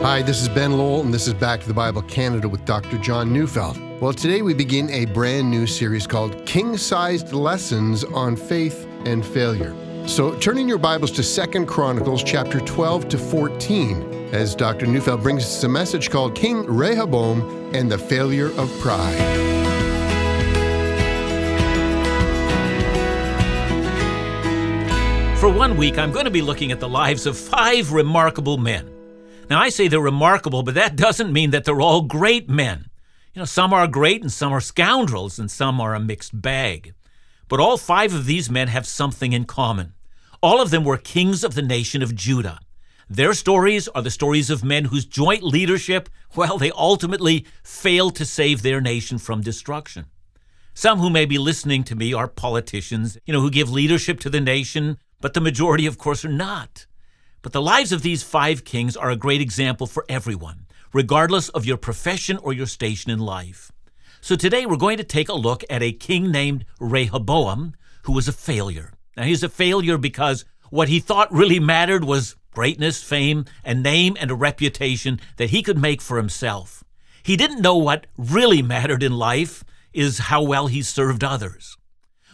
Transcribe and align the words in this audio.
Hi, 0.00 0.22
this 0.22 0.40
is 0.40 0.48
Ben 0.48 0.78
Lowell, 0.78 1.00
and 1.00 1.12
this 1.12 1.26
is 1.26 1.34
Back 1.34 1.60
to 1.60 1.66
the 1.66 1.74
Bible 1.74 2.02
Canada 2.02 2.48
with 2.48 2.64
Dr. 2.64 2.98
John 2.98 3.32
Neufeld. 3.32 3.80
Well, 4.00 4.12
today 4.12 4.42
we 4.42 4.54
begin 4.54 4.88
a 4.90 5.06
brand 5.06 5.50
new 5.50 5.66
series 5.66 6.06
called 6.06 6.46
King 6.46 6.76
Sized 6.76 7.32
Lessons 7.32 8.04
on 8.04 8.36
Faith 8.36 8.86
and 9.06 9.26
Failure. 9.26 9.74
So 10.06 10.38
turn 10.38 10.56
in 10.56 10.68
your 10.68 10.78
Bibles 10.78 11.10
to 11.12 11.24
Second 11.24 11.66
Chronicles 11.66 12.22
chapter 12.22 12.60
12 12.60 13.08
to 13.08 13.18
14 13.18 14.30
as 14.32 14.54
Dr. 14.54 14.86
Neufeld 14.86 15.20
brings 15.20 15.42
us 15.42 15.64
a 15.64 15.68
message 15.68 16.10
called 16.10 16.36
King 16.36 16.64
Rehoboam 16.64 17.74
and 17.74 17.90
the 17.90 17.98
Failure 17.98 18.52
of 18.56 18.70
Pride. 18.78 19.16
For 25.40 25.48
one 25.48 25.76
week, 25.76 25.98
I'm 25.98 26.12
going 26.12 26.24
to 26.24 26.30
be 26.30 26.42
looking 26.42 26.70
at 26.70 26.78
the 26.78 26.88
lives 26.88 27.26
of 27.26 27.36
five 27.36 27.90
remarkable 27.90 28.58
men. 28.58 28.97
Now, 29.50 29.60
I 29.60 29.70
say 29.70 29.88
they're 29.88 30.00
remarkable, 30.00 30.62
but 30.62 30.74
that 30.74 30.96
doesn't 30.96 31.32
mean 31.32 31.50
that 31.50 31.64
they're 31.64 31.80
all 31.80 32.02
great 32.02 32.50
men. 32.50 32.90
You 33.32 33.40
know, 33.40 33.46
some 33.46 33.72
are 33.72 33.86
great 33.86 34.20
and 34.20 34.30
some 34.30 34.52
are 34.52 34.60
scoundrels 34.60 35.38
and 35.38 35.50
some 35.50 35.80
are 35.80 35.94
a 35.94 36.00
mixed 36.00 36.40
bag. 36.40 36.92
But 37.48 37.60
all 37.60 37.78
five 37.78 38.12
of 38.12 38.26
these 38.26 38.50
men 38.50 38.68
have 38.68 38.86
something 38.86 39.32
in 39.32 39.44
common. 39.46 39.94
All 40.42 40.60
of 40.60 40.70
them 40.70 40.84
were 40.84 40.98
kings 40.98 41.44
of 41.44 41.54
the 41.54 41.62
nation 41.62 42.02
of 42.02 42.14
Judah. 42.14 42.58
Their 43.08 43.32
stories 43.32 43.88
are 43.88 44.02
the 44.02 44.10
stories 44.10 44.50
of 44.50 44.62
men 44.62 44.84
whose 44.86 45.06
joint 45.06 45.42
leadership, 45.42 46.10
well, 46.36 46.58
they 46.58 46.70
ultimately 46.72 47.46
failed 47.64 48.16
to 48.16 48.26
save 48.26 48.60
their 48.60 48.82
nation 48.82 49.16
from 49.16 49.40
destruction. 49.40 50.06
Some 50.74 50.98
who 50.98 51.08
may 51.08 51.24
be 51.24 51.38
listening 51.38 51.84
to 51.84 51.96
me 51.96 52.12
are 52.12 52.28
politicians, 52.28 53.16
you 53.24 53.32
know, 53.32 53.40
who 53.40 53.50
give 53.50 53.70
leadership 53.70 54.20
to 54.20 54.30
the 54.30 54.42
nation, 54.42 54.98
but 55.20 55.32
the 55.32 55.40
majority, 55.40 55.86
of 55.86 55.96
course, 55.96 56.22
are 56.22 56.28
not. 56.28 56.86
But 57.40 57.52
the 57.52 57.62
lives 57.62 57.92
of 57.92 58.02
these 58.02 58.22
five 58.22 58.64
kings 58.64 58.96
are 58.96 59.10
a 59.10 59.16
great 59.16 59.40
example 59.40 59.86
for 59.86 60.04
everyone, 60.08 60.66
regardless 60.92 61.48
of 61.50 61.64
your 61.64 61.76
profession 61.76 62.36
or 62.38 62.52
your 62.52 62.66
station 62.66 63.10
in 63.12 63.20
life. 63.20 63.70
So 64.20 64.34
today 64.34 64.66
we're 64.66 64.76
going 64.76 64.98
to 64.98 65.04
take 65.04 65.28
a 65.28 65.34
look 65.34 65.62
at 65.70 65.82
a 65.82 65.92
king 65.92 66.32
named 66.32 66.64
Rehoboam, 66.80 67.74
who 68.02 68.12
was 68.12 68.26
a 68.26 68.32
failure. 68.32 68.92
Now 69.16 69.22
he's 69.22 69.44
a 69.44 69.48
failure 69.48 69.98
because 69.98 70.44
what 70.70 70.88
he 70.88 70.98
thought 70.98 71.32
really 71.32 71.60
mattered 71.60 72.04
was 72.04 72.34
greatness, 72.52 73.04
fame, 73.04 73.44
a 73.64 73.72
name, 73.72 74.16
and 74.18 74.32
a 74.32 74.34
reputation 74.34 75.20
that 75.36 75.50
he 75.50 75.62
could 75.62 75.78
make 75.78 76.02
for 76.02 76.16
himself. 76.16 76.82
He 77.22 77.36
didn't 77.36 77.62
know 77.62 77.76
what 77.76 78.08
really 78.16 78.62
mattered 78.62 79.02
in 79.02 79.12
life 79.12 79.62
is 79.92 80.18
how 80.18 80.42
well 80.42 80.66
he 80.66 80.82
served 80.82 81.22
others. 81.22 81.77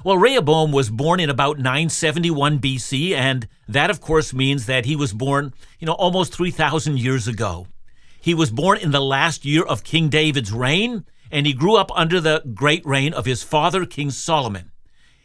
Well, 0.05 0.19
Rehoboam 0.19 0.71
was 0.71 0.91
born 0.91 1.19
in 1.19 1.31
about 1.31 1.57
971 1.57 2.59
BC, 2.59 3.13
and 3.13 3.49
that, 3.67 3.89
of 3.89 4.03
course, 4.03 4.35
means 4.35 4.67
that 4.67 4.85
he 4.85 4.97
was 4.97 5.15
born, 5.15 5.55
you 5.79 5.87
know, 5.87 5.95
almost 5.95 6.35
3,000 6.35 6.99
years 6.99 7.27
ago. 7.27 7.69
He 8.21 8.35
was 8.35 8.51
born 8.51 8.77
in 8.77 8.91
the 8.91 9.01
last 9.01 9.47
year 9.47 9.63
of 9.63 9.83
King 9.83 10.11
David's 10.11 10.53
reign, 10.53 11.07
and 11.31 11.47
he 11.47 11.55
grew 11.55 11.77
up 11.77 11.91
under 11.95 12.21
the 12.21 12.43
great 12.53 12.85
reign 12.85 13.15
of 13.15 13.25
his 13.25 13.43
father, 13.43 13.87
King 13.87 14.11
Solomon. 14.11 14.73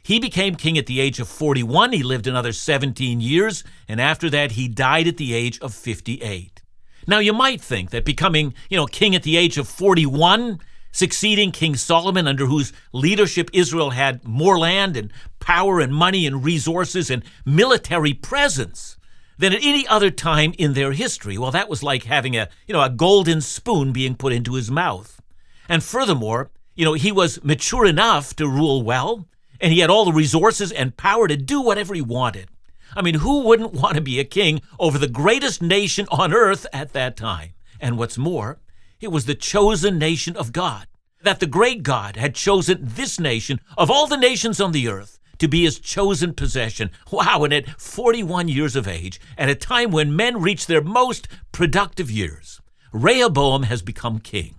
He 0.02 0.18
became 0.18 0.56
king 0.56 0.78
at 0.78 0.86
the 0.86 1.02
age 1.02 1.20
of 1.20 1.28
41. 1.28 1.92
He 1.92 2.02
lived 2.02 2.26
another 2.26 2.54
17 2.54 3.20
years, 3.20 3.66
and 3.86 4.00
after 4.00 4.30
that, 4.30 4.54
he 4.54 4.70
died 4.70 5.08
at 5.08 5.18
the 5.18 5.34
age 5.34 5.60
of 5.60 5.74
58. 5.74 6.62
Now, 7.06 7.20
you 7.20 7.34
might 7.34 7.60
think 7.60 7.90
that 7.90 8.06
becoming, 8.06 8.54
you 8.70 8.78
know, 8.78 8.86
king 8.86 9.14
at 9.14 9.24
the 9.24 9.36
age 9.36 9.58
of 9.58 9.68
41 9.68 10.62
succeeding 10.92 11.52
King 11.52 11.76
Solomon, 11.76 12.28
under 12.28 12.46
whose 12.46 12.74
leadership 12.92 13.50
Israel 13.54 13.92
had 13.92 14.24
more 14.24 14.58
land 14.58 14.98
and 14.98 15.12
power 15.40 15.80
and 15.80 15.94
money 15.94 16.26
and 16.26 16.44
resources 16.44 17.10
and 17.10 17.24
military 17.46 18.14
presence 18.14 18.98
than 19.38 19.54
at 19.54 19.64
any 19.64 19.88
other 19.88 20.12
time 20.12 20.54
in 20.58 20.74
their 20.74 20.92
history. 20.92 21.38
Well, 21.38 21.52
that 21.52 21.70
was 21.70 21.82
like 21.82 22.04
having 22.04 22.36
a, 22.36 22.50
you 22.68 22.74
know, 22.74 22.82
a 22.82 22.90
golden 22.90 23.42
spoon 23.42 23.94
being 23.94 24.16
put 24.16 24.34
into 24.34 24.56
his 24.56 24.70
mouth. 24.70 25.22
And 25.70 25.84
furthermore, 25.84 26.52
you 26.76 26.84
know, 26.86 26.94
he 26.94 27.12
was 27.12 27.44
mature 27.44 27.86
enough 27.86 28.36
to 28.36 28.48
rule 28.48 28.84
well, 28.84 29.28
and 29.62 29.72
he 29.72 29.80
had 29.80 29.90
all 29.90 30.06
the 30.06 30.14
resources 30.14 30.72
and 30.72 30.98
power 30.98 31.28
to 31.28 31.38
do 31.38 31.62
whatever 31.62 31.94
he 31.94 32.02
wanted. 32.02 32.50
I 32.96 33.02
mean, 33.02 33.16
who 33.16 33.42
wouldn't 33.42 33.74
want 33.74 33.96
to 33.96 34.02
be 34.02 34.20
a 34.20 34.24
king 34.24 34.62
over 34.80 34.98
the 34.98 35.08
greatest 35.08 35.62
nation 35.62 36.08
on 36.10 36.34
earth 36.34 36.66
at 36.74 36.94
that 36.94 37.16
time? 37.16 37.52
And 37.80 37.98
what's 37.98 38.18
more, 38.18 38.60
it 39.02 39.12
was 39.12 39.26
the 39.26 39.36
chosen 39.36 39.98
nation 39.98 40.36
of 40.36 40.52
God. 40.52 40.88
That 41.22 41.40
the 41.40 41.48
great 41.48 41.84
God 41.84 42.16
had 42.16 42.36
chosen 42.36 42.80
this 42.82 43.20
nation 43.20 43.60
of 43.78 43.90
all 43.90 44.08
the 44.08 44.18
nations 44.18 44.60
on 44.60 44.72
the 44.72 44.88
earth 44.88 45.20
to 45.40 45.48
be 45.48 45.64
his 45.64 45.80
chosen 45.80 46.34
possession. 46.34 46.92
Wow, 47.12 47.44
and 47.44 47.54
at 47.54 47.80
41 47.80 48.48
years 48.48 48.76
of 48.76 48.88
age, 48.88 49.20
at 49.38 49.50
a 49.50 49.56
time 49.56 49.92
when 49.92 50.16
men 50.16 50.42
reach 50.42 50.66
their 50.66 50.82
most 50.82 51.28
productive 51.52 52.12
years, 52.12 52.62
Rehoboam 52.92 53.64
has 53.64 53.82
become 53.82 54.20
king. 54.20 54.56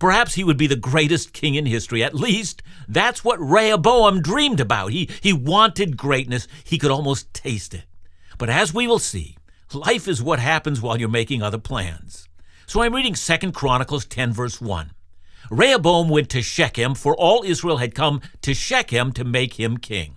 Perhaps 0.00 0.34
he 0.34 0.44
would 0.44 0.56
be 0.56 0.66
the 0.66 0.76
greatest 0.76 1.32
king 1.32 1.54
in 1.54 1.66
history. 1.66 2.02
At 2.02 2.14
least 2.14 2.62
that's 2.88 3.24
what 3.24 3.40
Rehoboam 3.40 4.22
dreamed 4.22 4.60
about. 4.60 4.90
He, 4.90 5.08
he 5.22 5.32
wanted 5.32 5.96
greatness. 5.96 6.48
He 6.64 6.78
could 6.78 6.90
almost 6.90 7.32
taste 7.32 7.74
it. 7.74 7.84
But 8.36 8.50
as 8.50 8.74
we 8.74 8.88
will 8.88 8.98
see, 8.98 9.36
life 9.72 10.08
is 10.08 10.22
what 10.22 10.40
happens 10.40 10.80
while 10.80 10.98
you're 10.98 11.08
making 11.08 11.42
other 11.42 11.58
plans. 11.58 12.23
So 12.66 12.80
I'm 12.80 12.94
reading 12.94 13.14
2 13.14 13.52
Chronicles 13.52 14.06
10, 14.06 14.32
verse 14.32 14.60
1. 14.60 14.92
Rehoboam 15.50 16.08
went 16.08 16.30
to 16.30 16.40
Shechem, 16.40 16.94
for 16.94 17.14
all 17.14 17.42
Israel 17.44 17.76
had 17.76 17.94
come 17.94 18.22
to 18.40 18.54
Shechem 18.54 19.12
to 19.12 19.24
make 19.24 19.54
him 19.54 19.76
king. 19.76 20.16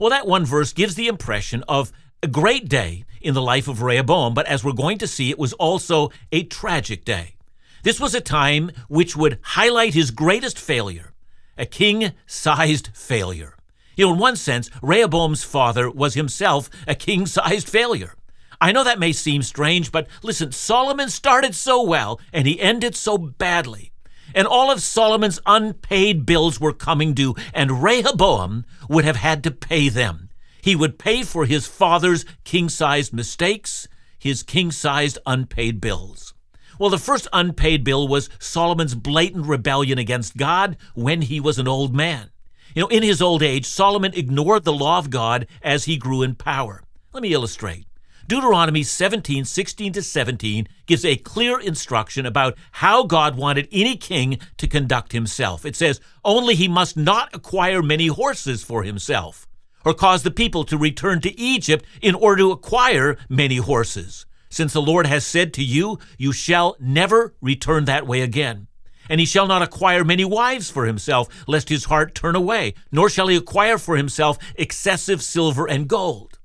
Well, 0.00 0.10
that 0.10 0.26
one 0.26 0.46
verse 0.46 0.72
gives 0.72 0.94
the 0.94 1.08
impression 1.08 1.62
of 1.68 1.92
a 2.22 2.26
great 2.26 2.68
day 2.68 3.04
in 3.20 3.34
the 3.34 3.42
life 3.42 3.68
of 3.68 3.82
Rehoboam, 3.82 4.32
but 4.32 4.46
as 4.46 4.64
we're 4.64 4.72
going 4.72 4.98
to 4.98 5.06
see, 5.06 5.30
it 5.30 5.38
was 5.38 5.52
also 5.54 6.10
a 6.32 6.44
tragic 6.44 7.04
day. 7.04 7.36
This 7.82 8.00
was 8.00 8.14
a 8.14 8.20
time 8.20 8.70
which 8.88 9.14
would 9.14 9.38
highlight 9.42 9.92
his 9.92 10.10
greatest 10.10 10.58
failure, 10.58 11.12
a 11.58 11.66
king 11.66 12.12
sized 12.26 12.88
failure. 12.94 13.56
You 13.94 14.06
know, 14.06 14.14
in 14.14 14.18
one 14.18 14.36
sense, 14.36 14.70
Rehoboam's 14.82 15.44
father 15.44 15.90
was 15.90 16.14
himself 16.14 16.70
a 16.88 16.94
king 16.94 17.26
sized 17.26 17.68
failure. 17.68 18.14
I 18.60 18.72
know 18.72 18.84
that 18.84 18.98
may 18.98 19.12
seem 19.12 19.42
strange, 19.42 19.92
but 19.92 20.06
listen, 20.22 20.52
Solomon 20.52 21.08
started 21.08 21.54
so 21.54 21.82
well 21.82 22.20
and 22.32 22.46
he 22.46 22.60
ended 22.60 22.94
so 22.94 23.18
badly. 23.18 23.92
And 24.34 24.46
all 24.46 24.70
of 24.70 24.82
Solomon's 24.82 25.40
unpaid 25.46 26.26
bills 26.26 26.60
were 26.60 26.72
coming 26.72 27.14
due, 27.14 27.36
and 27.52 27.82
Rehoboam 27.82 28.64
would 28.88 29.04
have 29.04 29.16
had 29.16 29.44
to 29.44 29.52
pay 29.52 29.88
them. 29.88 30.28
He 30.60 30.74
would 30.74 30.98
pay 30.98 31.22
for 31.22 31.46
his 31.46 31.66
father's 31.66 32.24
king 32.42 32.68
sized 32.68 33.12
mistakes, 33.12 33.86
his 34.18 34.42
king 34.42 34.72
sized 34.72 35.18
unpaid 35.26 35.80
bills. 35.80 36.34
Well, 36.78 36.90
the 36.90 36.98
first 36.98 37.28
unpaid 37.32 37.84
bill 37.84 38.08
was 38.08 38.28
Solomon's 38.38 38.94
blatant 38.94 39.46
rebellion 39.46 39.98
against 39.98 40.36
God 40.36 40.76
when 40.94 41.22
he 41.22 41.38
was 41.38 41.58
an 41.58 41.68
old 41.68 41.94
man. 41.94 42.30
You 42.74 42.82
know, 42.82 42.88
in 42.88 43.04
his 43.04 43.22
old 43.22 43.42
age, 43.42 43.66
Solomon 43.66 44.12
ignored 44.14 44.64
the 44.64 44.72
law 44.72 44.98
of 44.98 45.10
God 45.10 45.46
as 45.62 45.84
he 45.84 45.96
grew 45.96 46.22
in 46.22 46.34
power. 46.34 46.82
Let 47.12 47.22
me 47.22 47.32
illustrate. 47.32 47.86
Deuteronomy 48.26 48.82
17, 48.82 49.44
16 49.44 49.92
to 49.92 50.02
17 50.02 50.66
gives 50.86 51.04
a 51.04 51.16
clear 51.16 51.60
instruction 51.60 52.24
about 52.24 52.56
how 52.72 53.02
God 53.02 53.36
wanted 53.36 53.68
any 53.70 53.96
king 53.96 54.38
to 54.56 54.66
conduct 54.66 55.12
himself. 55.12 55.66
It 55.66 55.76
says, 55.76 56.00
only 56.24 56.54
he 56.54 56.66
must 56.66 56.96
not 56.96 57.34
acquire 57.34 57.82
many 57.82 58.06
horses 58.06 58.64
for 58.64 58.82
himself, 58.82 59.46
or 59.84 59.92
cause 59.92 60.22
the 60.22 60.30
people 60.30 60.64
to 60.64 60.78
return 60.78 61.20
to 61.20 61.38
Egypt 61.38 61.84
in 62.00 62.14
order 62.14 62.42
to 62.42 62.52
acquire 62.52 63.18
many 63.28 63.56
horses. 63.56 64.24
Since 64.48 64.72
the 64.72 64.80
Lord 64.80 65.06
has 65.06 65.26
said 65.26 65.52
to 65.54 65.64
you, 65.64 65.98
You 66.16 66.32
shall 66.32 66.76
never 66.80 67.34
return 67.42 67.84
that 67.84 68.06
way 68.06 68.22
again. 68.22 68.68
And 69.10 69.20
he 69.20 69.26
shall 69.26 69.46
not 69.46 69.60
acquire 69.60 70.02
many 70.02 70.24
wives 70.24 70.70
for 70.70 70.86
himself, 70.86 71.28
lest 71.46 71.68
his 71.68 71.86
heart 71.86 72.14
turn 72.14 72.36
away, 72.36 72.72
nor 72.90 73.10
shall 73.10 73.28
he 73.28 73.36
acquire 73.36 73.76
for 73.76 73.98
himself 73.98 74.38
excessive 74.54 75.22
silver 75.22 75.68
and 75.68 75.88
gold. 75.88 76.38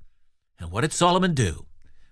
And 0.60 0.72
what 0.72 0.82
did 0.82 0.92
Solomon 0.92 1.34
do? 1.34 1.68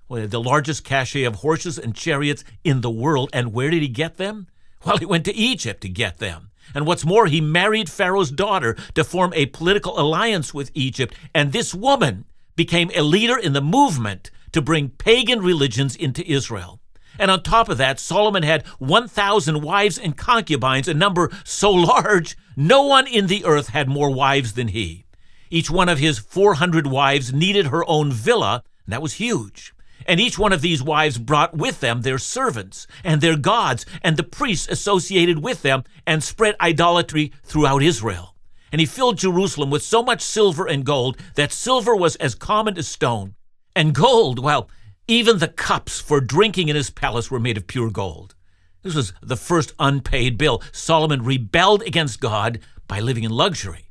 The 0.09 0.41
largest 0.41 0.83
cache 0.83 1.15
of 1.15 1.35
horses 1.35 1.77
and 1.77 1.95
chariots 1.95 2.43
in 2.63 2.81
the 2.81 2.89
world. 2.89 3.29
And 3.33 3.53
where 3.53 3.69
did 3.69 3.81
he 3.81 3.87
get 3.87 4.17
them? 4.17 4.47
Well, 4.85 4.97
he 4.97 5.05
went 5.05 5.25
to 5.25 5.35
Egypt 5.35 5.81
to 5.81 5.89
get 5.89 6.17
them. 6.17 6.51
And 6.73 6.85
what's 6.85 7.05
more, 7.05 7.27
he 7.27 7.41
married 7.41 7.89
Pharaoh's 7.89 8.31
daughter 8.31 8.75
to 8.93 9.03
form 9.03 9.33
a 9.33 9.47
political 9.47 9.99
alliance 9.99 10.53
with 10.53 10.71
Egypt. 10.73 11.15
And 11.33 11.51
this 11.51 11.73
woman 11.73 12.25
became 12.55 12.91
a 12.95 13.03
leader 13.03 13.37
in 13.37 13.53
the 13.53 13.61
movement 13.61 14.31
to 14.51 14.61
bring 14.61 14.89
pagan 14.89 15.41
religions 15.41 15.95
into 15.95 16.29
Israel. 16.29 16.79
And 17.19 17.31
on 17.31 17.41
top 17.41 17.69
of 17.69 17.77
that, 17.77 17.99
Solomon 17.99 18.43
had 18.43 18.65
1,000 18.79 19.61
wives 19.61 19.97
and 19.97 20.15
concubines, 20.15 20.87
a 20.87 20.93
number 20.93 21.31
so 21.43 21.71
large, 21.71 22.37
no 22.55 22.83
one 22.83 23.07
in 23.07 23.27
the 23.27 23.45
earth 23.45 23.69
had 23.69 23.87
more 23.87 24.11
wives 24.11 24.53
than 24.53 24.69
he. 24.69 25.05
Each 25.49 25.69
one 25.69 25.89
of 25.89 25.99
his 25.99 26.19
400 26.19 26.87
wives 26.87 27.33
needed 27.33 27.67
her 27.67 27.87
own 27.89 28.11
villa, 28.11 28.63
and 28.85 28.93
that 28.93 29.01
was 29.01 29.13
huge. 29.13 29.73
And 30.07 30.19
each 30.19 30.39
one 30.39 30.53
of 30.53 30.61
these 30.61 30.81
wives 30.81 31.17
brought 31.17 31.57
with 31.57 31.81
them 31.81 32.01
their 32.01 32.17
servants 32.17 32.87
and 33.03 33.19
their 33.19 33.37
gods 33.37 33.85
and 34.01 34.15
the 34.15 34.23
priests 34.23 34.67
associated 34.69 35.43
with 35.43 35.61
them 35.61 35.83
and 36.05 36.23
spread 36.23 36.55
idolatry 36.61 37.33
throughout 37.43 37.83
Israel. 37.83 38.33
And 38.71 38.79
he 38.79 38.85
filled 38.85 39.17
Jerusalem 39.17 39.69
with 39.69 39.83
so 39.83 40.01
much 40.01 40.21
silver 40.21 40.65
and 40.65 40.85
gold 40.85 41.17
that 41.35 41.51
silver 41.51 41.95
was 41.95 42.15
as 42.17 42.35
common 42.35 42.77
as 42.77 42.87
stone. 42.87 43.35
And 43.75 43.93
gold, 43.93 44.39
well, 44.39 44.69
Even 45.09 45.39
the 45.39 45.47
cups 45.47 46.01
for 46.01 46.19
drinking 46.19 46.67
in 46.67 46.75
his 46.75 46.89
palace 46.89 47.31
were 47.31 47.39
made 47.39 47.55
of 47.55 47.65
pure 47.65 47.89
gold. 47.89 48.35
This 48.83 48.93
was 48.93 49.13
the 49.21 49.37
first 49.37 49.73
unpaid 49.79 50.37
bill. 50.37 50.61
Solomon 50.73 51.23
rebelled 51.23 51.81
against 51.83 52.19
God 52.19 52.59
by 52.87 52.99
living 52.99 53.23
in 53.23 53.31
luxury. 53.31 53.89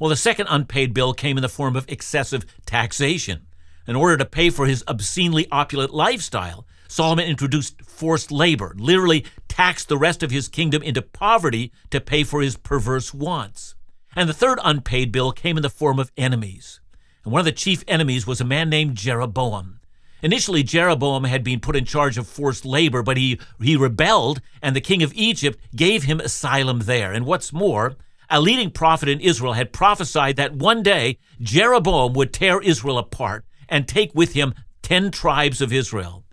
Well, 0.00 0.08
the 0.08 0.16
second 0.16 0.46
unpaid 0.48 0.94
bill 0.94 1.12
came 1.12 1.36
in 1.36 1.42
the 1.42 1.48
form 1.50 1.76
of 1.76 1.84
excessive 1.88 2.46
taxation. 2.64 3.46
In 3.86 3.96
order 3.96 4.16
to 4.16 4.24
pay 4.24 4.50
for 4.50 4.66
his 4.66 4.82
obscenely 4.88 5.46
opulent 5.52 5.92
lifestyle, 5.92 6.66
Solomon 6.88 7.26
introduced 7.26 7.82
forced 7.82 8.30
labor, 8.30 8.74
literally 8.78 9.26
taxed 9.48 9.88
the 9.88 9.98
rest 9.98 10.22
of 10.22 10.30
his 10.30 10.48
kingdom 10.48 10.82
into 10.82 11.02
poverty 11.02 11.72
to 11.90 12.00
pay 12.00 12.24
for 12.24 12.40
his 12.40 12.56
perverse 12.56 13.12
wants. 13.12 13.74
And 14.16 14.28
the 14.28 14.34
third 14.34 14.58
unpaid 14.62 15.12
bill 15.12 15.32
came 15.32 15.56
in 15.56 15.62
the 15.62 15.70
form 15.70 15.98
of 15.98 16.12
enemies. 16.16 16.80
And 17.24 17.32
one 17.32 17.40
of 17.40 17.46
the 17.46 17.52
chief 17.52 17.84
enemies 17.88 18.26
was 18.26 18.40
a 18.40 18.44
man 18.44 18.70
named 18.70 18.96
Jeroboam. 18.96 19.80
Initially, 20.22 20.62
Jeroboam 20.62 21.24
had 21.24 21.44
been 21.44 21.60
put 21.60 21.76
in 21.76 21.84
charge 21.84 22.16
of 22.16 22.26
forced 22.26 22.64
labor, 22.64 23.02
but 23.02 23.18
he, 23.18 23.38
he 23.60 23.76
rebelled, 23.76 24.40
and 24.62 24.74
the 24.74 24.80
king 24.80 25.02
of 25.02 25.12
Egypt 25.14 25.58
gave 25.76 26.04
him 26.04 26.20
asylum 26.20 26.80
there. 26.80 27.12
And 27.12 27.26
what's 27.26 27.52
more, 27.52 27.96
a 28.30 28.40
leading 28.40 28.70
prophet 28.70 29.08
in 29.08 29.20
Israel 29.20 29.52
had 29.52 29.72
prophesied 29.72 30.36
that 30.36 30.54
one 30.54 30.82
day 30.82 31.18
Jeroboam 31.40 32.14
would 32.14 32.32
tear 32.32 32.60
Israel 32.62 32.96
apart 32.96 33.44
and 33.68 33.86
take 33.86 34.14
with 34.14 34.34
him 34.34 34.54
ten 34.82 35.10
tribes 35.10 35.60
of 35.60 35.72
Israel. 35.72 36.24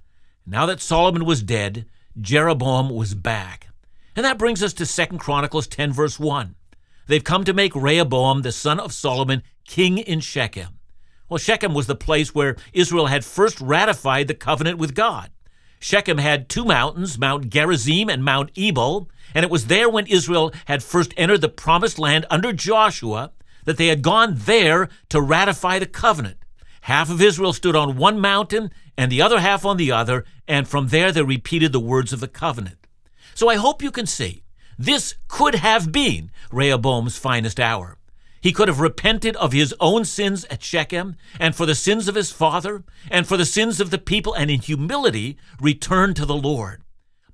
Now 0.45 0.66
that 0.66 0.81
Solomon 0.81 1.25
was 1.25 1.44
dead, 1.44 1.86
Jeroboam 2.19 2.89
was 2.89 3.13
back. 3.13 3.68
And 4.16 4.25
that 4.25 4.38
brings 4.38 4.62
us 4.62 4.74
to 4.74 4.86
2 4.86 5.18
Chronicles 5.18 5.68
10, 5.68 5.94
verse 5.94 6.19
1. 6.19 6.56
They've 7.07 7.24
come 7.24 7.44
to 7.45 7.54
make 7.54 7.75
Rehoboam, 7.75 8.42
the 8.42 8.51
son 8.51 8.80
of 8.80 8.94
Solomon, 8.94 9.44
king 9.66 9.98
in 9.98 10.19
Shechem. 10.19 10.80
Well, 11.30 11.38
Shechem 11.38 11.74
was 11.74 11.88
the 11.88 11.95
place 11.95 12.36
where 12.36 12.57
Israel 12.74 13.07
had 13.07 13.24
first 13.24 13.62
ratified 13.62 14.28
the 14.28 14.33
covenant 14.33 14.78
with 14.78 14.95
God. 14.95 15.31
Shechem 15.80 16.18
had 16.18 16.50
two 16.50 16.66
mountains, 16.66 17.18
Mount 17.18 17.50
Gerizim 17.50 18.10
and 18.10 18.24
Mount 18.24 18.51
Ebal, 18.56 19.10
and 19.33 19.44
it 19.44 19.50
was 19.50 19.68
there 19.68 19.89
when 19.89 20.06
Israel 20.07 20.54
had 20.66 20.83
first 20.83 21.13
entered 21.18 21.42
the 21.42 21.50
promised 21.50 21.98
land 21.98 22.25
under 22.30 22.54
Joshua 22.54 23.31
that 23.66 23.78
they 23.78 23.88
had 23.88 24.01
gone 24.01 24.33
there 24.36 24.89
to 25.10 25.22
ratify 25.22 25.80
the 25.80 25.86
covenant. 25.86 26.38
Half 26.81 27.10
of 27.10 27.22
Israel 27.22 27.54
stood 27.54 27.75
on 27.75 27.98
one 27.98 28.19
mountain 28.19 28.72
and 28.98 29.12
the 29.12 29.22
other 29.22 29.39
half 29.39 29.66
on 29.66 29.78
the 29.78 29.92
other, 29.92 30.25
and 30.48 30.68
from 30.68 30.88
there 30.88 31.12
they 31.12 31.22
repeated 31.22 31.72
the 31.72 31.80
words 31.80 32.12
of 32.12 32.19
the 32.19 32.28
covenant. 32.28 32.88
So 33.33 33.50
I 33.50 33.56
hope 33.56 33.81
you 33.81 33.92
can 33.92 34.06
see 34.06 34.44
this 34.78 35.16
could 35.28 35.56
have 35.56 35.92
been 35.92 36.31
Rehoboam's 36.51 37.18
finest 37.18 37.60
hour. 37.60 37.98
He 38.42 38.51
could 38.51 38.68
have 38.68 38.80
repented 38.80 39.36
of 39.36 39.54
his 39.54 39.75
own 39.80 40.06
sins 40.06 40.45
at 40.45 40.63
Shechem, 40.63 41.16
and 41.39 41.56
for 41.56 41.68
the 41.68 41.75
sins 41.75 42.07
of 42.07 42.16
his 42.16 42.31
father, 42.31 42.83
and 43.12 43.28
for 43.28 43.38
the 43.38 43.45
sins 43.45 43.80
of 43.80 43.92
the 43.92 44.00
people, 44.00 44.33
and 44.33 44.50
in 44.50 44.60
humility 44.60 45.38
returned 45.60 46.16
to 46.16 46.25
the 46.25 46.36
Lord. 46.36 46.81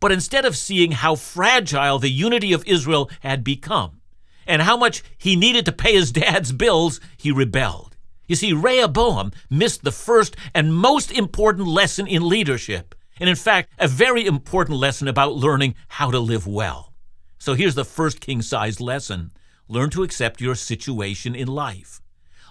But 0.01 0.11
instead 0.11 0.43
of 0.43 0.57
seeing 0.57 0.91
how 0.91 1.15
fragile 1.15 1.99
the 1.99 2.09
unity 2.09 2.51
of 2.51 2.67
Israel 2.67 3.09
had 3.21 3.45
become, 3.45 4.01
and 4.45 4.61
how 4.61 4.75
much 4.75 5.01
he 5.17 5.35
needed 5.37 5.65
to 5.65 5.71
pay 5.71 5.93
his 5.93 6.11
dad's 6.11 6.51
bills, 6.51 6.99
he 7.15 7.31
rebelled. 7.31 7.96
You 8.27 8.35
see, 8.35 8.51
Rehoboam 8.51 9.31
missed 9.49 9.83
the 9.83 9.91
first 9.91 10.35
and 10.53 10.75
most 10.75 11.11
important 11.11 11.67
lesson 11.67 12.07
in 12.07 12.27
leadership, 12.27 12.93
and 13.19 13.29
in 13.29 13.35
fact, 13.35 13.69
a 13.79 13.87
very 13.87 14.25
important 14.25 14.77
lesson 14.77 15.07
about 15.07 15.35
learning 15.35 15.75
how 15.87 16.11
to 16.11 16.19
live 16.19 16.45
well. 16.45 16.93
So 17.39 17.53
here's 17.53 17.75
the 17.75 17.85
first 17.85 18.19
king 18.19 18.41
sized 18.41 18.81
lesson 18.81 19.31
learn 19.69 19.89
to 19.91 20.03
accept 20.03 20.41
your 20.41 20.55
situation 20.55 21.35
in 21.35 21.47
life. 21.47 22.01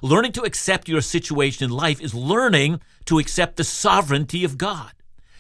Learning 0.03 0.33
to 0.33 0.43
accept 0.43 0.89
your 0.89 1.01
situation 1.01 1.65
in 1.65 1.71
life 1.71 2.01
is 2.01 2.15
learning 2.15 2.81
to 3.07 3.19
accept 3.19 3.57
the 3.57 3.65
sovereignty 3.65 4.45
of 4.45 4.59
God. 4.59 4.93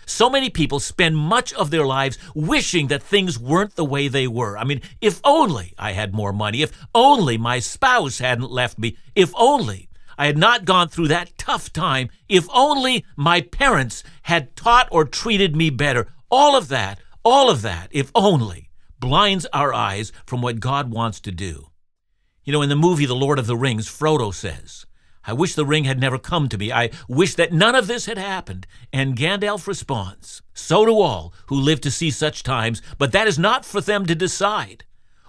So 0.06 0.30
many 0.30 0.50
people 0.50 0.80
spend 0.80 1.16
much 1.16 1.52
of 1.54 1.70
their 1.70 1.84
lives 1.84 2.16
wishing 2.34 2.86
that 2.88 3.02
things 3.02 3.38
weren't 3.38 3.74
the 3.74 3.84
way 3.84 4.08
they 4.08 4.26
were. 4.26 4.56
I 4.56 4.64
mean, 4.64 4.80
if 5.00 5.20
only 5.24 5.74
I 5.78 5.92
had 5.92 6.14
more 6.14 6.32
money, 6.32 6.62
if 6.62 6.72
only 6.94 7.36
my 7.36 7.58
spouse 7.58 8.18
hadn't 8.18 8.50
left 8.50 8.78
me, 8.78 8.96
if 9.14 9.32
only 9.34 9.88
I 10.18 10.26
had 10.26 10.38
not 10.38 10.64
gone 10.64 10.88
through 10.88 11.08
that 11.08 11.36
tough 11.38 11.72
time. 11.72 12.08
If 12.28 12.46
only 12.52 13.04
my 13.16 13.40
parents 13.40 14.02
had 14.22 14.56
taught 14.56 14.88
or 14.90 15.04
treated 15.04 15.54
me 15.54 15.70
better. 15.70 16.08
All 16.30 16.56
of 16.56 16.68
that, 16.68 16.98
all 17.24 17.50
of 17.50 17.62
that, 17.62 17.88
if 17.90 18.10
only, 18.14 18.70
blinds 18.98 19.46
our 19.52 19.72
eyes 19.72 20.12
from 20.26 20.42
what 20.42 20.60
God 20.60 20.90
wants 20.90 21.20
to 21.20 21.32
do. 21.32 21.68
You 22.44 22.52
know, 22.52 22.62
in 22.62 22.68
the 22.68 22.76
movie 22.76 23.06
The 23.06 23.14
Lord 23.14 23.38
of 23.38 23.46
the 23.46 23.56
Rings, 23.56 23.88
Frodo 23.88 24.32
says, 24.32 24.86
I 25.26 25.32
wish 25.32 25.54
the 25.54 25.66
ring 25.66 25.84
had 25.84 25.98
never 25.98 26.18
come 26.18 26.48
to 26.48 26.58
me. 26.58 26.72
I 26.72 26.90
wish 27.08 27.34
that 27.34 27.52
none 27.52 27.74
of 27.74 27.88
this 27.88 28.06
had 28.06 28.18
happened. 28.18 28.66
And 28.92 29.16
Gandalf 29.16 29.66
responds, 29.66 30.40
So 30.54 30.86
do 30.86 31.00
all 31.00 31.34
who 31.46 31.56
live 31.56 31.80
to 31.80 31.90
see 31.90 32.12
such 32.12 32.44
times, 32.44 32.80
but 32.96 33.10
that 33.10 33.26
is 33.26 33.38
not 33.38 33.64
for 33.64 33.80
them 33.80 34.06
to 34.06 34.14
decide. 34.14 34.84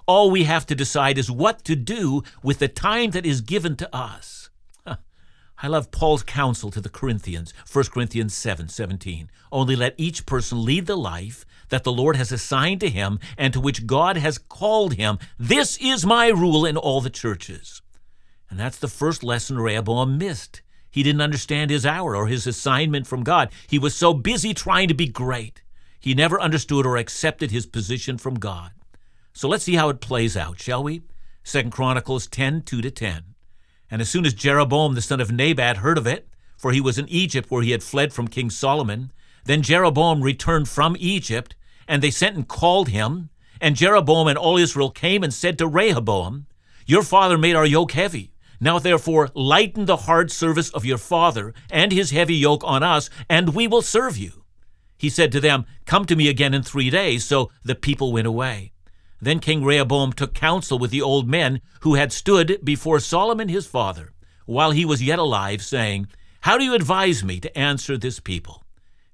All 0.05 0.29
we 0.29 0.43
have 0.43 0.67
to 0.67 0.75
decide 0.75 1.17
is 1.17 1.31
what 1.31 1.65
to 1.65 1.75
do 1.75 2.21
with 2.43 2.59
the 2.59 2.67
time 2.67 3.11
that 3.11 3.25
is 3.25 3.41
given 3.41 3.75
to 3.77 3.95
us. 3.95 4.46
I 5.59 5.67
love 5.67 5.89
Paul's 5.89 6.21
counsel 6.21 6.69
to 6.69 6.79
the 6.79 6.89
Corinthians, 6.89 7.51
1 7.71 7.85
Corinthians 7.85 8.35
7 8.35 8.69
17. 8.69 9.31
Only 9.51 9.75
let 9.75 9.95
each 9.97 10.27
person 10.27 10.63
lead 10.63 10.85
the 10.85 10.95
life 10.95 11.45
that 11.69 11.83
the 11.83 11.91
Lord 11.91 12.15
has 12.15 12.31
assigned 12.31 12.79
to 12.81 12.89
him 12.89 13.19
and 13.37 13.53
to 13.53 13.59
which 13.59 13.87
God 13.87 14.17
has 14.17 14.37
called 14.37 14.93
him. 14.93 15.17
This 15.39 15.77
is 15.77 16.05
my 16.05 16.27
rule 16.27 16.65
in 16.65 16.77
all 16.77 17.01
the 17.01 17.09
churches. 17.09 17.81
And 18.49 18.59
that's 18.59 18.77
the 18.77 18.87
first 18.87 19.23
lesson 19.23 19.59
Rehoboam 19.59 20.17
missed. 20.17 20.61
He 20.91 21.03
didn't 21.03 21.21
understand 21.21 21.71
his 21.71 21.85
hour 21.85 22.15
or 22.15 22.27
his 22.27 22.47
assignment 22.47 23.07
from 23.07 23.23
God. 23.23 23.49
He 23.67 23.79
was 23.79 23.95
so 23.95 24.13
busy 24.13 24.53
trying 24.53 24.87
to 24.87 24.93
be 24.93 25.07
great. 25.07 25.63
He 25.99 26.13
never 26.13 26.39
understood 26.39 26.85
or 26.85 26.97
accepted 26.97 27.51
his 27.51 27.65
position 27.65 28.17
from 28.17 28.35
God. 28.35 28.71
So 29.33 29.47
let's 29.47 29.63
see 29.63 29.75
how 29.75 29.89
it 29.89 30.01
plays 30.01 30.37
out, 30.37 30.61
shall 30.61 30.83
we? 30.83 31.01
2 31.43 31.69
Chronicles 31.71 32.27
10 32.27 32.61
2 32.61 32.81
to 32.81 32.91
10. 32.91 33.23
And 33.89 34.01
as 34.01 34.09
soon 34.09 34.25
as 34.25 34.33
Jeroboam 34.33 34.95
the 34.95 35.01
son 35.01 35.21
of 35.21 35.31
Nebat 35.31 35.77
heard 35.77 35.97
of 35.97 36.07
it, 36.07 36.27
for 36.57 36.71
he 36.71 36.81
was 36.81 36.97
in 36.97 37.07
Egypt 37.07 37.49
where 37.49 37.61
he 37.61 37.71
had 37.71 37.83
fled 37.83 38.11
from 38.11 38.27
King 38.27 38.49
Solomon, 38.49 39.11
then 39.45 39.61
Jeroboam 39.61 40.21
returned 40.21 40.67
from 40.67 40.97
Egypt, 40.99 41.55
and 41.87 42.01
they 42.01 42.11
sent 42.11 42.35
and 42.35 42.47
called 42.47 42.89
him. 42.89 43.29
And 43.61 43.75
Jeroboam 43.75 44.27
and 44.27 44.37
all 44.37 44.57
Israel 44.57 44.91
came 44.91 45.23
and 45.23 45.33
said 45.33 45.57
to 45.57 45.67
Rehoboam, 45.67 46.47
Your 46.85 47.03
father 47.03 47.37
made 47.37 47.55
our 47.55 47.65
yoke 47.65 47.93
heavy. 47.93 48.33
Now 48.59 48.79
therefore 48.79 49.29
lighten 49.33 49.85
the 49.85 49.97
hard 49.97 50.31
service 50.31 50.69
of 50.71 50.85
your 50.85 50.97
father 50.97 51.53
and 51.69 51.91
his 51.91 52.11
heavy 52.11 52.35
yoke 52.35 52.63
on 52.65 52.83
us, 52.83 53.09
and 53.29 53.55
we 53.55 53.67
will 53.67 53.81
serve 53.81 54.17
you. 54.17 54.43
He 54.97 55.09
said 55.09 55.31
to 55.31 55.39
them, 55.39 55.65
Come 55.85 56.05
to 56.05 56.15
me 56.15 56.27
again 56.27 56.53
in 56.53 56.63
three 56.63 56.89
days. 56.89 57.23
So 57.23 57.51
the 57.63 57.75
people 57.75 58.11
went 58.11 58.27
away. 58.27 58.73
Then 59.19 59.39
King 59.39 59.63
Rehoboam 59.63 60.13
took 60.13 60.33
counsel 60.33 60.77
with 60.77 60.91
the 60.91 61.01
old 61.01 61.27
men 61.27 61.61
who 61.81 61.95
had 61.95 62.11
stood 62.11 62.59
before 62.63 62.99
Solomon 62.99 63.49
his 63.49 63.65
father, 63.65 64.13
while 64.45 64.71
he 64.71 64.85
was 64.85 65.03
yet 65.03 65.19
alive, 65.19 65.63
saying, 65.63 66.07
How 66.41 66.57
do 66.57 66.63
you 66.63 66.73
advise 66.73 67.23
me 67.23 67.39
to 67.39 67.57
answer 67.57 67.97
this 67.97 68.19
people? 68.19 68.63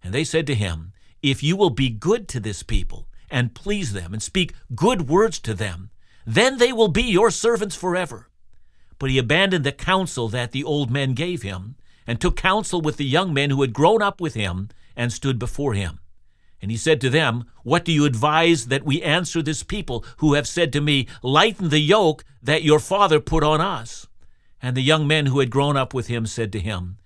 And 0.03 0.13
they 0.13 0.23
said 0.23 0.45
to 0.47 0.55
him, 0.55 0.91
If 1.21 1.41
you 1.41 1.55
will 1.55 1.69
be 1.69 1.89
good 1.89 2.27
to 2.29 2.39
this 2.39 2.63
people, 2.63 3.07
and 3.31 3.55
please 3.55 3.93
them, 3.93 4.13
and 4.13 4.21
speak 4.21 4.53
good 4.75 5.07
words 5.07 5.39
to 5.39 5.53
them, 5.53 5.89
then 6.25 6.57
they 6.57 6.73
will 6.73 6.89
be 6.89 7.03
your 7.03 7.31
servants 7.31 7.75
forever. 7.75 8.29
But 8.99 9.09
he 9.09 9.17
abandoned 9.17 9.65
the 9.65 9.71
counsel 9.71 10.27
that 10.29 10.51
the 10.51 10.63
old 10.63 10.91
men 10.91 11.13
gave 11.13 11.41
him, 11.41 11.75
and 12.05 12.19
took 12.19 12.35
counsel 12.35 12.81
with 12.81 12.97
the 12.97 13.05
young 13.05 13.33
men 13.33 13.49
who 13.49 13.61
had 13.61 13.73
grown 13.73 14.01
up 14.01 14.19
with 14.19 14.33
him, 14.33 14.69
and 14.95 15.11
stood 15.11 15.39
before 15.39 15.73
him. 15.73 15.99
And 16.63 16.71
he 16.71 16.77
said 16.77 17.01
to 17.01 17.09
them, 17.09 17.43
What 17.63 17.83
do 17.83 17.91
you 17.91 18.05
advise 18.05 18.67
that 18.67 18.85
we 18.85 19.01
answer 19.01 19.41
this 19.41 19.63
people 19.63 20.05
who 20.19 20.35
have 20.35 20.47
said 20.47 20.71
to 20.71 20.79
me, 20.79 21.09
Lighten 21.21 21.67
the 21.67 21.81
yoke 21.81 22.23
that 22.41 22.63
your 22.63 22.79
father 22.79 23.19
put 23.19 23.43
on 23.43 23.59
us? 23.59 24.07
And 24.61 24.77
the 24.77 24.81
young 24.81 25.05
men 25.05 25.25
who 25.25 25.41
had 25.41 25.49
grown 25.49 25.75
up 25.75 25.93
with 25.93 26.07
him 26.07 26.25
said 26.25 26.53
to 26.53 26.61
him, 26.61 26.99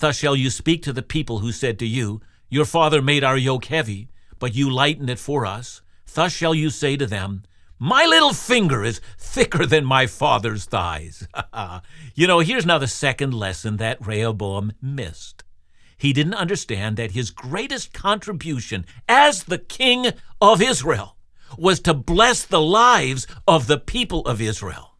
Thus 0.00 0.18
shall 0.18 0.34
you 0.34 0.50
speak 0.50 0.82
to 0.82 0.92
the 0.92 1.00
people 1.00 1.38
who 1.38 1.52
said 1.52 1.78
to 1.78 1.86
you, 1.86 2.22
Your 2.48 2.64
father 2.64 3.00
made 3.00 3.22
our 3.22 3.36
yoke 3.36 3.66
heavy, 3.66 4.08
but 4.40 4.56
you 4.56 4.68
lighten 4.68 5.08
it 5.08 5.20
for 5.20 5.46
us. 5.46 5.80
Thus 6.12 6.32
shall 6.32 6.52
you 6.52 6.68
say 6.68 6.96
to 6.96 7.06
them, 7.06 7.44
My 7.78 8.04
little 8.06 8.32
finger 8.32 8.82
is 8.82 9.00
thicker 9.16 9.64
than 9.64 9.84
my 9.84 10.08
father's 10.08 10.64
thighs. 10.64 11.28
you 12.16 12.26
know, 12.26 12.40
here's 12.40 12.66
now 12.66 12.78
the 12.78 12.88
second 12.88 13.32
lesson 13.32 13.76
that 13.76 14.04
Rehoboam 14.04 14.72
missed 14.82 15.43
he 16.04 16.12
didn't 16.12 16.34
understand 16.34 16.98
that 16.98 17.12
his 17.12 17.30
greatest 17.30 17.94
contribution 17.94 18.84
as 19.08 19.44
the 19.44 19.56
king 19.56 20.08
of 20.38 20.60
Israel 20.60 21.16
was 21.56 21.80
to 21.80 21.94
bless 21.94 22.44
the 22.44 22.60
lives 22.60 23.26
of 23.48 23.68
the 23.68 23.78
people 23.78 24.20
of 24.26 24.38
Israel. 24.38 24.96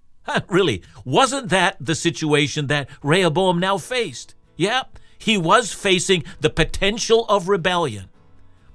really, 0.48 0.82
wasn't 1.04 1.50
that 1.50 1.76
the 1.78 1.94
situation 1.94 2.68
that 2.68 2.88
Rehoboam 3.02 3.58
now 3.60 3.76
faced? 3.76 4.34
Yep, 4.56 4.98
he 5.18 5.36
was 5.36 5.74
facing 5.74 6.24
the 6.40 6.48
potential 6.48 7.26
of 7.28 7.48
rebellion. 7.50 8.08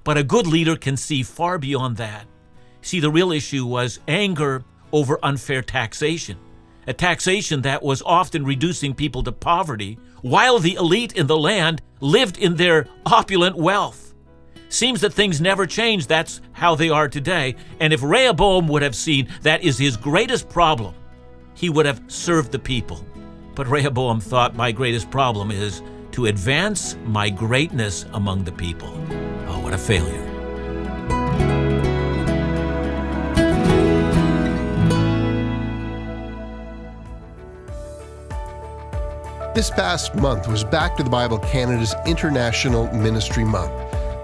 But 0.04 0.20
a 0.20 0.24
good 0.24 0.46
leader 0.46 0.76
can 0.76 0.98
see 0.98 1.24
far 1.24 1.58
beyond 1.58 1.98
that. 1.98 2.28
See, 2.84 3.00
the 3.00 3.10
real 3.10 3.32
issue 3.32 3.66
was 3.66 4.02
anger 4.08 4.64
over 4.92 5.18
unfair 5.24 5.64
taxation. 5.64 6.38
A 6.90 6.94
taxation 6.94 7.62
that 7.62 7.84
was 7.84 8.02
often 8.02 8.44
reducing 8.44 8.96
people 8.96 9.22
to 9.22 9.32
poverty, 9.32 10.00
while 10.24 10.58
the 10.58 10.74
elite 10.74 11.14
in 11.14 11.28
the 11.28 11.38
land 11.38 11.84
lived 12.00 12.40
in 12.40 12.56
their 12.56 12.88
opulent 13.06 13.56
wealth. 13.56 14.16
Seems 14.70 15.02
that 15.02 15.14
things 15.14 15.40
never 15.40 15.68
change. 15.68 16.08
That's 16.08 16.42
how 16.52 16.74
they 16.74 16.90
are 16.90 17.08
today. 17.08 17.56
And 17.80 17.94
if 17.94 18.02
Rehoboam 18.02 18.68
would 18.70 18.82
have 18.82 18.96
seen 18.96 19.30
that 19.44 19.64
is 19.64 19.78
his 19.78 19.98
greatest 19.98 20.50
problem, 20.50 20.96
he 21.54 21.70
would 21.70 21.86
have 21.86 22.02
served 22.08 22.52
the 22.52 22.60
people. 22.60 23.06
But 23.54 23.68
Rehoboam 23.68 24.20
thought, 24.20 24.56
My 24.56 24.72
greatest 24.72 25.12
problem 25.12 25.52
is 25.52 25.84
to 26.14 26.26
advance 26.26 26.98
my 27.06 27.30
greatness 27.30 28.08
among 28.14 28.46
the 28.46 28.52
people. 28.52 28.90
Oh, 29.48 29.60
what 29.62 29.74
a 29.74 29.78
failure. 29.78 30.39
This 39.56 39.72
past 39.72 40.14
month 40.14 40.48
was 40.48 40.64
Back 40.64 40.96
to 40.98 41.04
the 41.04 41.10
Bible 41.10 41.40
Canada's 41.40 41.96
International 42.06 42.86
Ministry 42.94 43.44
Month. 43.44 43.74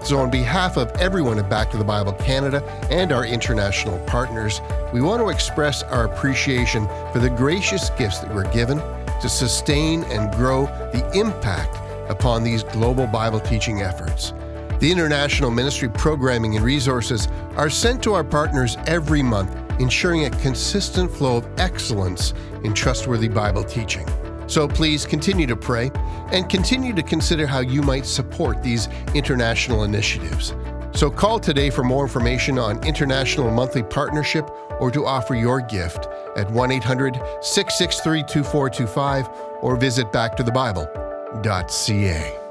So, 0.06 0.18
on 0.18 0.30
behalf 0.30 0.76
of 0.76 0.88
everyone 0.92 1.40
at 1.40 1.50
Back 1.50 1.72
to 1.72 1.76
the 1.76 1.84
Bible 1.84 2.12
Canada 2.12 2.62
and 2.92 3.10
our 3.10 3.26
international 3.26 3.98
partners, 4.06 4.60
we 4.92 5.00
want 5.00 5.20
to 5.20 5.28
express 5.28 5.82
our 5.82 6.04
appreciation 6.04 6.86
for 7.12 7.18
the 7.18 7.28
gracious 7.28 7.90
gifts 7.90 8.20
that 8.20 8.32
we're 8.32 8.50
given 8.52 8.78
to 9.20 9.28
sustain 9.28 10.04
and 10.04 10.32
grow 10.36 10.66
the 10.92 11.10
impact 11.12 11.76
upon 12.08 12.44
these 12.44 12.62
global 12.62 13.08
Bible 13.08 13.40
teaching 13.40 13.82
efforts. 13.82 14.32
The 14.78 14.92
international 14.92 15.50
ministry 15.50 15.88
programming 15.88 16.54
and 16.54 16.64
resources 16.64 17.26
are 17.56 17.68
sent 17.68 18.00
to 18.04 18.14
our 18.14 18.24
partners 18.24 18.76
every 18.86 19.24
month, 19.24 19.50
ensuring 19.80 20.26
a 20.26 20.30
consistent 20.30 21.10
flow 21.10 21.38
of 21.38 21.48
excellence 21.58 22.32
in 22.62 22.74
trustworthy 22.74 23.28
Bible 23.28 23.64
teaching. 23.64 24.06
So 24.46 24.68
please 24.68 25.04
continue 25.04 25.46
to 25.46 25.56
pray 25.56 25.90
and 26.32 26.48
continue 26.48 26.94
to 26.94 27.02
consider 27.02 27.46
how 27.46 27.60
you 27.60 27.82
might 27.82 28.06
support 28.06 28.62
these 28.62 28.88
international 29.14 29.84
initiatives. 29.84 30.54
So 30.92 31.10
call 31.10 31.38
today 31.38 31.68
for 31.68 31.84
more 31.84 32.04
information 32.04 32.58
on 32.58 32.82
International 32.86 33.50
Monthly 33.50 33.82
Partnership 33.82 34.48
or 34.80 34.90
to 34.90 35.04
offer 35.04 35.34
your 35.34 35.60
gift 35.60 36.06
at 36.36 36.50
1 36.50 36.72
800 36.72 37.14
663 37.42 38.22
2425 38.22 39.28
or 39.60 39.76
visit 39.76 40.10
backtothebible.ca. 40.12 42.42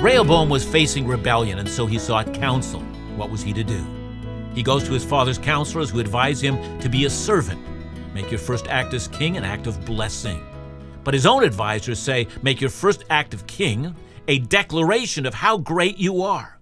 Rehoboam 0.00 0.48
was 0.50 0.64
facing 0.64 1.06
rebellion, 1.06 1.58
and 1.58 1.68
so 1.68 1.86
he 1.86 1.98
sought 1.98 2.32
counsel. 2.34 2.82
What 3.16 3.30
was 3.30 3.42
he 3.42 3.52
to 3.52 3.64
do? 3.64 3.84
He 4.54 4.62
goes 4.62 4.84
to 4.84 4.92
his 4.92 5.04
father's 5.04 5.38
counselors 5.38 5.90
who 5.90 6.00
advise 6.00 6.40
him 6.40 6.78
to 6.80 6.88
be 6.88 7.04
a 7.04 7.10
servant. 7.10 7.60
Make 8.14 8.30
your 8.30 8.38
first 8.38 8.68
act 8.68 8.94
as 8.94 9.08
king 9.08 9.36
an 9.36 9.44
act 9.44 9.66
of 9.66 9.84
blessing. 9.84 10.44
But 11.02 11.14
his 11.14 11.26
own 11.26 11.44
advisors 11.44 11.98
say, 11.98 12.28
make 12.42 12.60
your 12.60 12.70
first 12.70 13.04
act 13.10 13.34
of 13.34 13.46
king 13.46 13.94
a 14.26 14.38
declaration 14.38 15.26
of 15.26 15.34
how 15.34 15.58
great 15.58 15.98
you 15.98 16.22
are. 16.22 16.58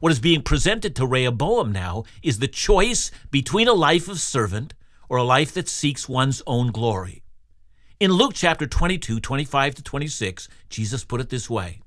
What 0.00 0.12
is 0.12 0.18
being 0.18 0.42
presented 0.42 0.96
to 0.96 1.06
Rehoboam 1.06 1.70
now 1.70 2.04
is 2.22 2.38
the 2.38 2.48
choice 2.48 3.10
between 3.30 3.68
a 3.68 3.72
life 3.72 4.08
of 4.08 4.18
servant 4.18 4.74
or 5.08 5.18
a 5.18 5.22
life 5.22 5.52
that 5.54 5.68
seeks 5.68 6.08
one's 6.08 6.42
own 6.46 6.72
glory. 6.72 7.22
In 8.00 8.10
Luke 8.12 8.32
chapter 8.34 8.66
22, 8.66 9.20
25 9.20 9.76
to 9.76 9.82
26, 9.82 10.48
Jesus 10.68 11.04
put 11.04 11.20
it 11.20 11.28
this 11.28 11.48
way 11.48 11.81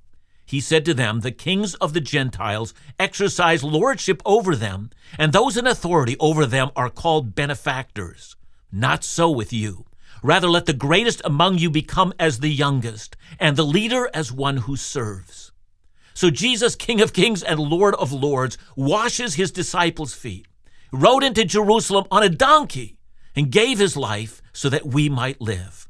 he 0.46 0.60
said 0.60 0.86
to 0.86 0.94
them, 0.94 1.22
The 1.22 1.32
kings 1.32 1.74
of 1.76 1.94
the 1.94 2.02
Gentiles 2.02 2.74
exercise 3.00 3.64
lordship 3.64 4.22
over 4.26 4.56
them, 4.56 4.92
and 5.18 5.34
those 5.34 5.58
in 5.58 5.66
authority 5.66 6.16
over 6.20 6.46
them 6.46 6.70
are 6.76 6.90
called 6.90 7.36
benefactors. 7.36 8.36
Not 8.72 9.04
so 9.04 9.30
with 9.30 9.52
you. 9.52 9.86
Rather, 10.22 10.50
let 10.50 10.66
the 10.66 10.74
greatest 10.74 11.22
among 11.26 11.58
you 11.58 11.70
become 11.70 12.14
as 12.20 12.40
the 12.40 12.50
youngest, 12.50 13.16
and 13.40 13.56
the 13.56 13.64
leader 13.64 14.10
as 14.14 14.32
one 14.32 14.58
who 14.58 14.76
serves. 14.76 15.52
So 16.14 16.30
Jesus, 16.30 16.76
King 16.76 17.02
of 17.02 17.14
kings 17.14 17.44
and 17.44 17.60
Lord 17.60 17.96
of 17.96 18.12
lords, 18.12 18.58
washes 18.76 19.36
his 19.36 19.52
disciples' 19.52 20.14
feet, 20.14 20.48
rode 20.92 21.24
into 21.24 21.44
Jerusalem 21.44 22.06
on 22.10 22.24
a 22.24 22.30
donkey, 22.30 22.98
and 23.36 23.52
gave 23.52 23.80
his 23.80 23.98
life 23.98 24.42
so 24.54 24.70
that 24.70 24.86
we 24.86 25.10
might 25.10 25.42
live. 25.42 25.85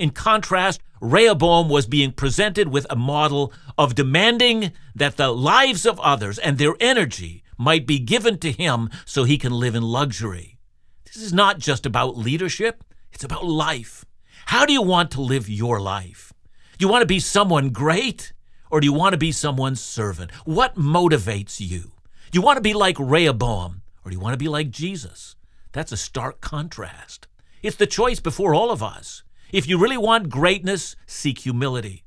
In 0.00 0.12
contrast, 0.12 0.80
Rehoboam 1.02 1.68
was 1.68 1.86
being 1.86 2.12
presented 2.12 2.68
with 2.68 2.86
a 2.88 2.96
model 2.96 3.52
of 3.76 3.94
demanding 3.94 4.72
that 4.94 5.18
the 5.18 5.28
lives 5.28 5.84
of 5.84 6.00
others 6.00 6.38
and 6.38 6.56
their 6.56 6.74
energy 6.80 7.44
might 7.58 7.86
be 7.86 7.98
given 7.98 8.38
to 8.38 8.50
him 8.50 8.88
so 9.04 9.24
he 9.24 9.36
can 9.36 9.52
live 9.52 9.74
in 9.74 9.82
luxury. 9.82 10.56
This 11.04 11.18
is 11.18 11.34
not 11.34 11.58
just 11.58 11.84
about 11.84 12.16
leadership, 12.16 12.82
it's 13.12 13.24
about 13.24 13.44
life. 13.44 14.06
How 14.46 14.64
do 14.64 14.72
you 14.72 14.80
want 14.80 15.10
to 15.10 15.20
live 15.20 15.50
your 15.50 15.78
life? 15.78 16.32
Do 16.78 16.86
you 16.86 16.90
want 16.90 17.02
to 17.02 17.06
be 17.06 17.20
someone 17.20 17.68
great 17.68 18.32
or 18.70 18.80
do 18.80 18.86
you 18.86 18.94
want 18.94 19.12
to 19.12 19.18
be 19.18 19.32
someone's 19.32 19.82
servant? 19.82 20.30
What 20.46 20.76
motivates 20.76 21.60
you? 21.60 21.92
Do 22.30 22.38
you 22.38 22.42
want 22.42 22.56
to 22.56 22.62
be 22.62 22.72
like 22.72 22.96
Rehoboam 22.98 23.82
or 24.02 24.10
do 24.10 24.16
you 24.16 24.20
want 24.20 24.32
to 24.32 24.38
be 24.38 24.48
like 24.48 24.70
Jesus? 24.70 25.36
That's 25.72 25.92
a 25.92 25.98
stark 25.98 26.40
contrast. 26.40 27.26
It's 27.62 27.76
the 27.76 27.86
choice 27.86 28.18
before 28.18 28.54
all 28.54 28.70
of 28.70 28.82
us. 28.82 29.24
If 29.52 29.66
you 29.66 29.78
really 29.78 29.98
want 29.98 30.28
greatness, 30.28 30.94
seek 31.06 31.40
humility. 31.40 32.04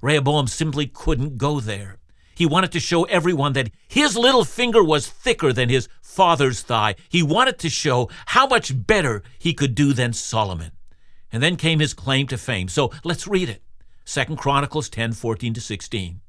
Rehoboam 0.00 0.46
simply 0.46 0.86
couldn't 0.86 1.38
go 1.38 1.60
there. 1.60 1.98
He 2.34 2.46
wanted 2.46 2.72
to 2.72 2.80
show 2.80 3.04
everyone 3.04 3.52
that 3.52 3.70
his 3.86 4.16
little 4.16 4.44
finger 4.44 4.82
was 4.82 5.06
thicker 5.06 5.52
than 5.52 5.68
his 5.68 5.88
father's 6.02 6.62
thigh. 6.62 6.94
He 7.08 7.22
wanted 7.22 7.58
to 7.58 7.68
show 7.68 8.08
how 8.26 8.46
much 8.46 8.86
better 8.86 9.22
he 9.38 9.52
could 9.52 9.74
do 9.74 9.92
than 9.92 10.12
Solomon. 10.12 10.72
And 11.30 11.42
then 11.42 11.56
came 11.56 11.80
his 11.80 11.94
claim 11.94 12.26
to 12.28 12.38
fame. 12.38 12.68
So 12.68 12.90
let's 13.04 13.28
read 13.28 13.48
it. 13.48 13.62
2 14.06 14.36
Chronicles 14.36 14.88
10 14.88 15.12
14 15.12 15.54
to 15.54 15.60
16. 15.60 16.20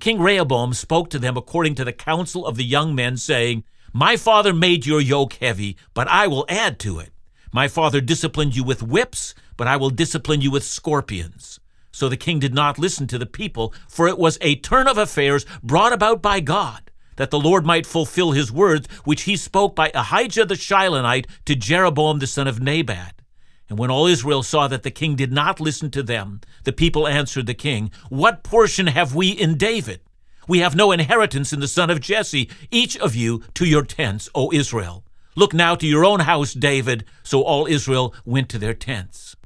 King 0.00 0.20
Rehoboam 0.20 0.74
spoke 0.74 1.10
to 1.10 1.18
them 1.18 1.36
according 1.36 1.74
to 1.76 1.84
the 1.84 1.92
counsel 1.92 2.46
of 2.46 2.56
the 2.56 2.64
young 2.64 2.94
men, 2.94 3.16
saying, 3.16 3.64
My 3.92 4.16
father 4.16 4.52
made 4.52 4.86
your 4.86 5.00
yoke 5.00 5.34
heavy, 5.34 5.76
but 5.94 6.06
I 6.08 6.26
will 6.26 6.46
add 6.48 6.78
to 6.80 6.98
it. 6.98 7.10
My 7.52 7.68
father 7.68 8.00
disciplined 8.00 8.56
you 8.56 8.64
with 8.64 8.82
whips, 8.82 9.34
but 9.56 9.66
I 9.66 9.76
will 9.76 9.90
discipline 9.90 10.40
you 10.40 10.50
with 10.50 10.64
scorpions. 10.64 11.60
So 11.92 12.08
the 12.08 12.16
king 12.16 12.38
did 12.38 12.54
not 12.54 12.78
listen 12.78 13.06
to 13.06 13.18
the 13.18 13.26
people, 13.26 13.72
for 13.88 14.08
it 14.08 14.18
was 14.18 14.36
a 14.40 14.56
turn 14.56 14.88
of 14.88 14.98
affairs 14.98 15.46
brought 15.62 15.92
about 15.92 16.20
by 16.20 16.40
God, 16.40 16.90
that 17.16 17.30
the 17.30 17.38
Lord 17.38 17.64
might 17.64 17.86
fulfill 17.86 18.32
his 18.32 18.50
words 18.50 18.88
which 19.04 19.22
he 19.22 19.36
spoke 19.36 19.76
by 19.76 19.92
Ahijah 19.94 20.46
the 20.46 20.54
Shilonite 20.54 21.26
to 21.44 21.54
Jeroboam 21.54 22.18
the 22.18 22.26
son 22.26 22.48
of 22.48 22.60
Nebat. 22.60 23.22
And 23.68 23.78
when 23.78 23.90
all 23.90 24.06
Israel 24.06 24.42
saw 24.42 24.68
that 24.68 24.82
the 24.82 24.90
king 24.90 25.14
did 25.14 25.32
not 25.32 25.60
listen 25.60 25.90
to 25.92 26.02
them, 26.02 26.40
the 26.64 26.72
people 26.72 27.08
answered 27.08 27.46
the 27.46 27.54
king, 27.54 27.90
What 28.08 28.42
portion 28.42 28.88
have 28.88 29.14
we 29.14 29.28
in 29.30 29.56
David? 29.56 30.00
We 30.46 30.58
have 30.58 30.76
no 30.76 30.92
inheritance 30.92 31.52
in 31.52 31.60
the 31.60 31.68
son 31.68 31.90
of 31.90 32.00
Jesse. 32.00 32.50
Each 32.70 32.96
of 32.98 33.14
you 33.14 33.42
to 33.54 33.64
your 33.64 33.84
tents, 33.84 34.28
O 34.34 34.52
Israel. 34.52 35.04
Look 35.36 35.54
now 35.54 35.74
to 35.76 35.86
your 35.86 36.04
own 36.04 36.20
house, 36.20 36.52
David. 36.52 37.04
So 37.22 37.42
all 37.42 37.66
Israel 37.66 38.14
went 38.24 38.48
to 38.50 38.58
their 38.58 38.74
tents. 38.74 39.36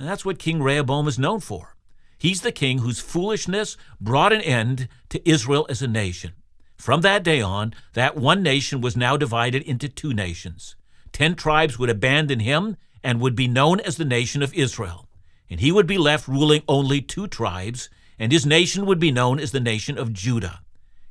And 0.00 0.08
that's 0.08 0.24
what 0.24 0.38
King 0.38 0.62
Rehoboam 0.62 1.06
is 1.08 1.18
known 1.18 1.40
for. 1.40 1.76
He's 2.16 2.40
the 2.40 2.52
king 2.52 2.78
whose 2.78 3.00
foolishness 3.00 3.76
brought 4.00 4.32
an 4.32 4.40
end 4.40 4.88
to 5.10 5.28
Israel 5.28 5.66
as 5.68 5.82
a 5.82 5.86
nation. 5.86 6.32
From 6.78 7.02
that 7.02 7.22
day 7.22 7.42
on, 7.42 7.74
that 7.92 8.16
one 8.16 8.42
nation 8.42 8.80
was 8.80 8.96
now 8.96 9.18
divided 9.18 9.62
into 9.62 9.90
two 9.90 10.14
nations. 10.14 10.74
Ten 11.12 11.34
tribes 11.34 11.78
would 11.78 11.90
abandon 11.90 12.40
him 12.40 12.78
and 13.04 13.20
would 13.20 13.36
be 13.36 13.46
known 13.46 13.78
as 13.78 13.98
the 13.98 14.06
nation 14.06 14.42
of 14.42 14.54
Israel. 14.54 15.06
And 15.50 15.60
he 15.60 15.70
would 15.70 15.86
be 15.86 15.98
left 15.98 16.26
ruling 16.26 16.62
only 16.66 17.02
two 17.02 17.28
tribes, 17.28 17.90
and 18.18 18.32
his 18.32 18.46
nation 18.46 18.86
would 18.86 19.00
be 19.00 19.12
known 19.12 19.38
as 19.38 19.52
the 19.52 19.60
nation 19.60 19.98
of 19.98 20.14
Judah. 20.14 20.62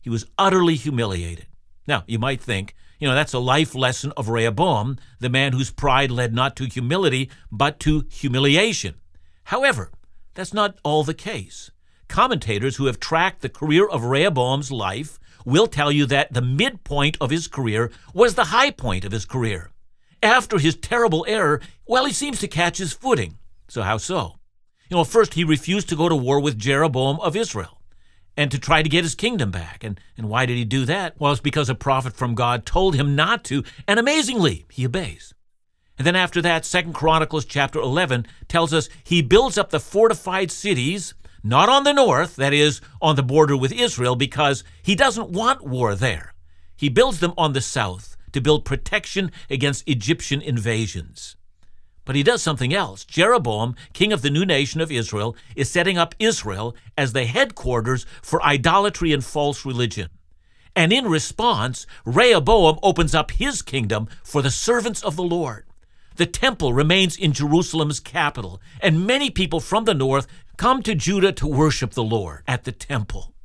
He 0.02 0.10
was 0.10 0.26
utterly 0.36 0.74
humiliated. 0.74 1.46
Now, 1.86 2.06
you 2.08 2.18
might 2.18 2.42
think, 2.42 2.74
you 3.00 3.08
know, 3.08 3.16
that's 3.16 3.34
a 3.34 3.40
life 3.40 3.74
lesson 3.74 4.12
of 4.18 4.28
Rehoboam, 4.28 4.98
the 5.20 5.30
man 5.30 5.54
whose 5.54 5.72
pride 5.72 6.12
led 6.12 6.34
not 6.34 6.56
to 6.58 6.66
humility, 6.66 7.30
but 7.52 7.80
to 7.82 8.06
humiliation. 8.12 8.96
However, 9.46 9.92
that's 10.34 10.54
not 10.54 10.78
all 10.84 11.04
the 11.04 11.14
case. 11.14 11.72
Commentators 12.10 12.76
who 12.76 12.88
have 12.88 13.00
tracked 13.00 13.42
the 13.42 13.50
career 13.50 13.88
of 13.88 14.04
Rehoboam's 14.04 14.72
life 14.72 15.18
will 15.46 15.68
tell 15.68 15.92
you 15.92 16.06
that 16.08 16.34
the 16.34 16.42
midpoint 16.42 17.18
of 17.22 17.30
his 17.30 17.48
career 17.48 17.92
was 18.14 18.36
the 18.36 18.46
high 18.46 18.72
point 18.72 19.06
of 19.06 19.14
his 19.14 19.26
career. 19.26 19.72
After 20.22 20.60
his 20.60 20.76
terrible 20.76 21.26
error, 21.28 21.62
well, 21.88 22.06
he 22.06 22.12
seems 22.12 22.40
to 22.42 22.48
catch 22.48 22.78
his 22.78 22.92
footing. 22.92 23.38
So, 23.70 23.82
how 23.84 23.98
so? 23.98 24.40
You 24.90 24.98
know, 24.98 25.04
first, 25.06 25.36
he 25.36 25.44
refused 25.46 25.88
to 25.90 25.96
go 25.96 26.10
to 26.10 26.16
war 26.16 26.42
with 26.42 26.58
Jeroboam 26.58 27.20
of 27.22 27.36
Israel 27.36 27.79
and 28.40 28.52
to 28.52 28.58
try 28.58 28.82
to 28.82 28.88
get 28.88 29.04
his 29.04 29.16
kingdom 29.16 29.52
back. 29.52 29.84
And, 29.84 30.00
and 30.18 30.30
why 30.30 30.46
did 30.46 30.56
he 30.56 30.64
do 30.64 30.86
that? 30.86 31.20
Well, 31.20 31.34
it's 31.34 31.42
because 31.42 31.68
a 31.68 31.76
prophet 31.76 32.14
from 32.14 32.36
God 32.36 32.66
told 32.66 32.96
him 32.96 33.14
not 33.14 33.44
to, 33.44 33.66
and 33.86 34.00
amazingly, 34.00 34.66
he 34.72 34.86
obeys. 34.86 35.34
And 35.98 36.08
then 36.08 36.16
after 36.16 36.42
that, 36.44 36.64
Second 36.64 36.94
Chronicles 36.94 37.44
chapter 37.44 37.80
11 37.80 38.26
tells 38.48 38.74
us 38.74 38.88
he 39.04 39.22
builds 39.22 39.58
up 39.58 39.72
the 39.72 39.80
fortified 39.82 40.52
cities 40.52 41.14
not 41.44 41.68
on 41.68 41.84
the 41.84 41.92
north, 41.92 42.38
that 42.38 42.54
is, 42.54 42.80
on 43.02 43.18
the 43.18 43.24
border 43.24 43.58
with 43.58 43.74
Israel, 43.74 44.16
because 44.16 44.64
he 44.82 44.96
doesn't 44.96 45.32
want 45.32 45.66
war 45.66 45.94
there. 45.94 46.34
He 46.78 46.88
builds 46.88 47.20
them 47.20 47.34
on 47.38 47.52
the 47.52 47.60
south 47.60 48.16
to 48.32 48.40
build 48.40 48.64
protection 48.64 49.34
against 49.50 49.86
Egyptian 49.86 50.42
invasions. 50.42 51.36
But 52.10 52.16
he 52.16 52.24
does 52.24 52.42
something 52.42 52.74
else. 52.74 53.06
Jeroboam, 53.06 53.76
king 53.94 54.12
of 54.12 54.24
the 54.24 54.32
new 54.32 54.44
nation 54.44 54.82
of 54.82 54.92
Israel, 54.92 55.36
is 55.56 55.70
setting 55.70 56.00
up 56.00 56.16
Israel 56.18 56.76
as 56.98 57.14
the 57.14 57.26
headquarters 57.26 58.08
for 58.24 58.44
idolatry 58.44 59.14
and 59.14 59.24
false 59.24 59.64
religion. 59.64 60.10
And 60.76 60.92
in 60.92 61.06
response, 61.06 61.86
Rehoboam 62.06 62.80
opens 62.82 63.14
up 63.14 63.30
his 63.30 63.62
kingdom 63.62 64.08
for 64.24 64.42
the 64.42 64.50
servants 64.50 65.04
of 65.04 65.18
the 65.18 65.24
Lord. 65.24 65.68
The 66.16 66.26
temple 66.26 66.74
remains 66.74 67.16
in 67.16 67.32
Jerusalem's 67.32 68.00
capital, 68.00 68.60
and 68.82 69.06
many 69.06 69.30
people 69.30 69.60
from 69.60 69.86
the 69.86 69.94
north 69.94 70.26
come 70.58 70.82
to 70.82 70.96
Judah 70.96 71.32
to 71.34 71.46
worship 71.46 71.92
the 71.92 72.02
Lord 72.02 72.42
at 72.48 72.64
the 72.64 72.72
temple. 72.72 73.36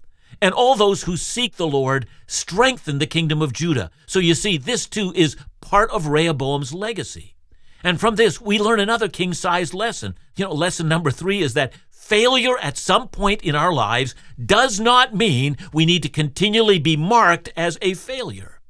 And 0.41 0.55
all 0.55 0.75
those 0.75 1.03
who 1.03 1.19
seek 1.19 1.57
the 1.57 1.67
Lord 1.67 2.07
strengthen 2.27 2.97
the 2.97 3.07
kingdom 3.07 3.43
of 3.43 3.53
Judah. 3.53 3.91
So 4.07 4.21
you 4.21 4.35
see, 4.35 4.57
this 4.57 4.87
too 4.87 5.13
is 5.15 5.37
part 5.61 5.91
of 5.91 6.07
Rehoboam's 6.07 6.73
legacy. 6.73 7.34
And 7.85 8.01
from 8.01 8.17
this, 8.17 8.41
we 8.41 8.59
learn 8.59 8.81
another 8.81 9.09
king 9.09 9.35
sized 9.35 9.75
lesson. 9.75 10.17
You 10.37 10.47
know, 10.47 10.53
lesson 10.53 10.89
number 10.89 11.11
three 11.11 11.43
is 11.43 11.53
that 11.53 11.75
failure 11.91 12.59
at 12.59 12.79
some 12.79 13.09
point 13.09 13.43
in 13.43 13.55
our 13.55 13.73
lives 13.73 14.15
does 14.43 14.81
not 14.81 15.15
mean 15.15 15.59
we 15.73 15.85
need 15.85 16.03
to 16.03 16.09
continually 16.09 16.79
be 16.79 16.97
marked 16.97 17.53
as 17.57 17.79
a 17.83 17.93
failure. 17.93 18.61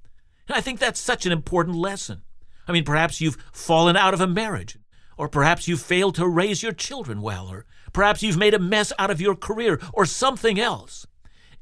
And 0.48 0.56
I 0.56 0.60
think 0.60 0.80
that's 0.80 1.00
such 1.00 1.26
an 1.26 1.32
important 1.32 1.76
lesson. 1.76 2.22
I 2.66 2.72
mean, 2.72 2.84
perhaps 2.84 3.20
you've 3.20 3.38
fallen 3.52 3.96
out 3.96 4.14
of 4.14 4.20
a 4.20 4.26
marriage, 4.26 4.78
or 5.16 5.28
perhaps 5.28 5.68
you've 5.68 5.80
failed 5.80 6.16
to 6.16 6.26
raise 6.26 6.62
your 6.62 6.72
children 6.72 7.22
well, 7.22 7.46
or 7.46 7.66
perhaps 7.92 8.22
you've 8.22 8.36
made 8.36 8.54
a 8.54 8.58
mess 8.58 8.92
out 8.98 9.10
of 9.10 9.20
your 9.20 9.36
career, 9.36 9.80
or 9.92 10.06
something 10.06 10.58
else. 10.58 11.06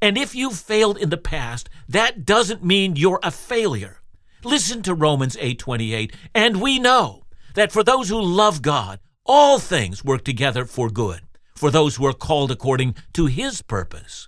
And 0.01 0.17
if 0.17 0.33
you've 0.33 0.57
failed 0.57 0.97
in 0.97 1.09
the 1.09 1.17
past, 1.17 1.69
that 1.87 2.25
doesn't 2.25 2.63
mean 2.63 2.95
you're 2.95 3.19
a 3.21 3.31
failure. 3.31 4.01
Listen 4.43 4.81
to 4.83 4.93
Romans 4.93 5.37
8:28, 5.39 6.13
and 6.33 6.61
we 6.61 6.79
know 6.79 7.22
that 7.53 7.71
for 7.71 7.83
those 7.83 8.09
who 8.09 8.21
love 8.21 8.61
God, 8.61 8.99
all 9.25 9.59
things 9.59 10.03
work 10.03 10.23
together 10.23 10.65
for 10.65 10.89
good, 10.89 11.21
for 11.55 11.71
those 11.71 11.95
who 11.95 12.05
are 12.05 12.13
called 12.13 12.51
according 12.51 12.95
to 13.13 13.27
his 13.27 13.61
purpose. 13.61 14.27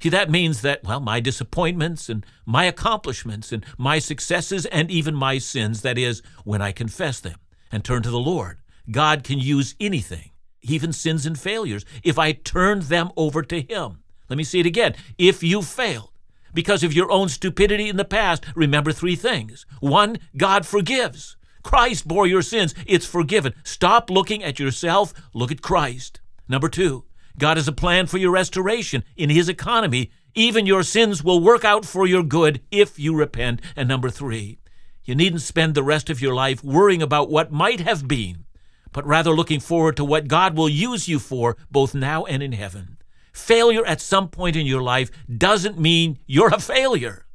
See, 0.00 0.10
that 0.10 0.30
means 0.30 0.62
that, 0.62 0.84
well, 0.84 1.00
my 1.00 1.18
disappointments 1.18 2.08
and 2.08 2.24
my 2.46 2.64
accomplishments 2.64 3.50
and 3.50 3.66
my 3.76 3.98
successes 3.98 4.64
and 4.66 4.90
even 4.90 5.14
my 5.14 5.38
sins, 5.38 5.82
that 5.82 5.98
is, 5.98 6.22
when 6.44 6.62
I 6.62 6.70
confess 6.70 7.18
them 7.18 7.38
and 7.72 7.84
turn 7.84 8.02
to 8.04 8.10
the 8.10 8.18
Lord, 8.18 8.58
God 8.90 9.24
can 9.24 9.40
use 9.40 9.74
anything, 9.80 10.30
even 10.62 10.92
sins 10.92 11.26
and 11.26 11.38
failures, 11.38 11.84
if 12.04 12.16
I 12.16 12.32
turn 12.32 12.80
them 12.80 13.10
over 13.16 13.42
to 13.42 13.60
Him. 13.60 14.04
Let 14.28 14.36
me 14.36 14.44
see 14.44 14.60
it 14.60 14.66
again. 14.66 14.94
If 15.18 15.42
you 15.42 15.62
failed 15.62 16.12
because 16.54 16.84
of 16.84 16.92
your 16.92 17.10
own 17.10 17.28
stupidity 17.28 17.88
in 17.88 17.96
the 17.96 18.04
past, 18.04 18.44
remember 18.54 18.92
three 18.92 19.16
things. 19.16 19.66
One, 19.80 20.18
God 20.36 20.64
forgives. 20.64 21.36
Christ 21.68 22.08
bore 22.08 22.26
your 22.26 22.40
sins. 22.40 22.74
It's 22.86 23.04
forgiven. 23.04 23.52
Stop 23.62 24.08
looking 24.08 24.42
at 24.42 24.58
yourself, 24.58 25.12
look 25.34 25.50
at 25.52 25.60
Christ. 25.60 26.18
Number 26.48 26.70
two, 26.70 27.04
God 27.36 27.58
has 27.58 27.68
a 27.68 27.72
plan 27.72 28.06
for 28.06 28.16
your 28.16 28.30
restoration 28.30 29.04
in 29.16 29.28
His 29.28 29.50
economy. 29.50 30.10
Even 30.34 30.64
your 30.64 30.82
sins 30.82 31.22
will 31.22 31.40
work 31.42 31.66
out 31.66 31.84
for 31.84 32.06
your 32.06 32.22
good 32.22 32.62
if 32.70 32.98
you 32.98 33.14
repent. 33.14 33.60
And 33.76 33.86
number 33.86 34.08
three, 34.08 34.60
you 35.04 35.14
needn't 35.14 35.42
spend 35.42 35.74
the 35.74 35.82
rest 35.82 36.08
of 36.08 36.22
your 36.22 36.34
life 36.34 36.64
worrying 36.64 37.02
about 37.02 37.28
what 37.28 37.52
might 37.52 37.80
have 37.80 38.08
been, 38.08 38.46
but 38.90 39.06
rather 39.06 39.32
looking 39.32 39.60
forward 39.60 39.98
to 39.98 40.06
what 40.06 40.26
God 40.26 40.56
will 40.56 40.70
use 40.70 41.06
you 41.06 41.18
for 41.18 41.58
both 41.70 41.94
now 41.94 42.24
and 42.24 42.42
in 42.42 42.52
heaven. 42.52 42.96
Failure 43.34 43.84
at 43.84 44.00
some 44.00 44.30
point 44.30 44.56
in 44.56 44.64
your 44.64 44.82
life 44.82 45.10
doesn't 45.36 45.78
mean 45.78 46.18
you're 46.26 46.48
a 46.48 46.60
failure. 46.60 47.26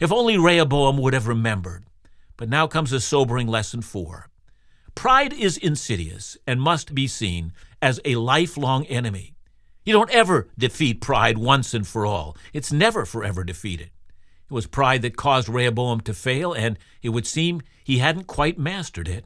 If 0.00 0.10
only 0.10 0.36
Rehoboam 0.36 0.98
would 0.98 1.14
have 1.14 1.28
remembered. 1.28 1.85
But 2.36 2.48
now 2.48 2.66
comes 2.66 2.92
a 2.92 3.00
sobering 3.00 3.46
lesson 3.46 3.82
four. 3.82 4.28
Pride 4.94 5.32
is 5.32 5.56
insidious 5.56 6.36
and 6.46 6.60
must 6.60 6.94
be 6.94 7.06
seen 7.06 7.52
as 7.80 8.00
a 8.04 8.16
lifelong 8.16 8.86
enemy. 8.86 9.34
You 9.84 9.92
don't 9.92 10.10
ever 10.10 10.48
defeat 10.58 11.00
pride 11.00 11.38
once 11.38 11.72
and 11.74 11.86
for 11.86 12.06
all. 12.06 12.36
It's 12.52 12.72
never 12.72 13.04
forever 13.04 13.44
defeated. 13.44 13.90
It 14.50 14.54
was 14.54 14.66
pride 14.66 15.02
that 15.02 15.16
caused 15.16 15.48
Rehoboam 15.48 16.00
to 16.02 16.14
fail, 16.14 16.52
and 16.52 16.78
it 17.02 17.10
would 17.10 17.26
seem 17.26 17.62
he 17.84 17.98
hadn't 17.98 18.26
quite 18.26 18.58
mastered 18.58 19.08
it. 19.08 19.24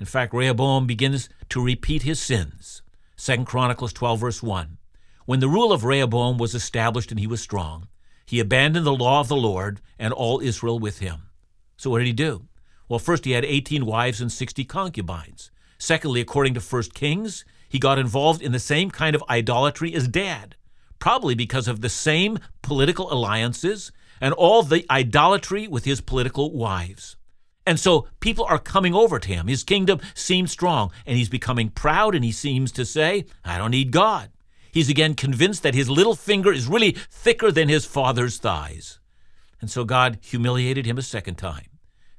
In 0.00 0.06
fact, 0.06 0.34
Rehoboam 0.34 0.86
begins 0.86 1.28
to 1.50 1.62
repeat 1.62 2.02
his 2.02 2.20
sins. 2.20 2.82
2 3.16 3.44
Chronicles 3.44 3.92
12, 3.92 4.20
verse 4.20 4.42
1. 4.42 4.78
When 5.26 5.40
the 5.40 5.48
rule 5.48 5.72
of 5.72 5.84
Rehoboam 5.84 6.38
was 6.38 6.54
established 6.54 7.10
and 7.10 7.20
he 7.20 7.26
was 7.26 7.40
strong, 7.40 7.88
he 8.26 8.40
abandoned 8.40 8.86
the 8.86 8.92
law 8.92 9.20
of 9.20 9.28
the 9.28 9.36
Lord 9.36 9.80
and 9.98 10.12
all 10.12 10.40
Israel 10.40 10.78
with 10.78 10.98
him. 10.98 11.28
So 11.82 11.90
what 11.90 11.98
did 11.98 12.06
he 12.06 12.12
do? 12.12 12.46
Well, 12.88 13.00
first 13.00 13.24
he 13.24 13.32
had 13.32 13.44
18 13.44 13.84
wives 13.84 14.20
and 14.20 14.30
60 14.30 14.64
concubines. 14.66 15.50
Secondly, 15.78 16.20
according 16.20 16.54
to 16.54 16.60
1 16.60 16.82
Kings, 16.94 17.44
he 17.68 17.80
got 17.80 17.98
involved 17.98 18.40
in 18.40 18.52
the 18.52 18.60
same 18.60 18.88
kind 18.88 19.16
of 19.16 19.24
idolatry 19.28 19.92
as 19.92 20.06
dad, 20.06 20.54
probably 21.00 21.34
because 21.34 21.66
of 21.66 21.80
the 21.80 21.88
same 21.88 22.38
political 22.62 23.12
alliances 23.12 23.90
and 24.20 24.32
all 24.34 24.62
the 24.62 24.86
idolatry 24.88 25.66
with 25.66 25.84
his 25.84 26.00
political 26.00 26.52
wives. 26.52 27.16
And 27.66 27.80
so 27.80 28.06
people 28.20 28.44
are 28.44 28.60
coming 28.60 28.94
over 28.94 29.18
to 29.18 29.28
him. 29.28 29.48
His 29.48 29.64
kingdom 29.64 29.98
seems 30.14 30.52
strong, 30.52 30.92
and 31.04 31.18
he's 31.18 31.28
becoming 31.28 31.68
proud, 31.68 32.14
and 32.14 32.24
he 32.24 32.30
seems 32.30 32.70
to 32.72 32.84
say, 32.84 33.24
I 33.44 33.58
don't 33.58 33.72
need 33.72 33.90
God. 33.90 34.30
He's 34.70 34.88
again 34.88 35.14
convinced 35.14 35.64
that 35.64 35.74
his 35.74 35.90
little 35.90 36.14
finger 36.14 36.52
is 36.52 36.68
really 36.68 36.92
thicker 37.10 37.50
than 37.50 37.68
his 37.68 37.84
father's 37.84 38.38
thighs. 38.38 39.00
And 39.60 39.68
so 39.68 39.84
God 39.84 40.18
humiliated 40.22 40.86
him 40.86 40.96
a 40.96 41.02
second 41.02 41.38
time. 41.38 41.71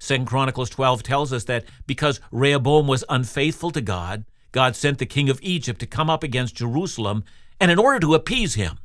Second 0.04 0.26
Chronicles 0.26 0.70
12 0.70 1.02
tells 1.02 1.32
us 1.32 1.46
that 1.46 1.64
because 1.88 2.20
Rehoboam 2.30 2.88
was 2.88 3.06
unfaithful 3.08 3.72
to 3.72 3.80
God, 3.80 4.26
God 4.52 4.76
sent 4.76 4.98
the 4.98 5.06
king 5.06 5.30
of 5.30 5.40
Egypt 5.42 5.80
to 5.80 5.86
come 5.86 6.10
up 6.10 6.24
against 6.24 6.58
Jerusalem, 6.58 7.24
and 7.58 7.72
in 7.72 7.80
order 7.80 8.02
to 8.02 8.14
appease 8.14 8.56
him, 8.56 8.80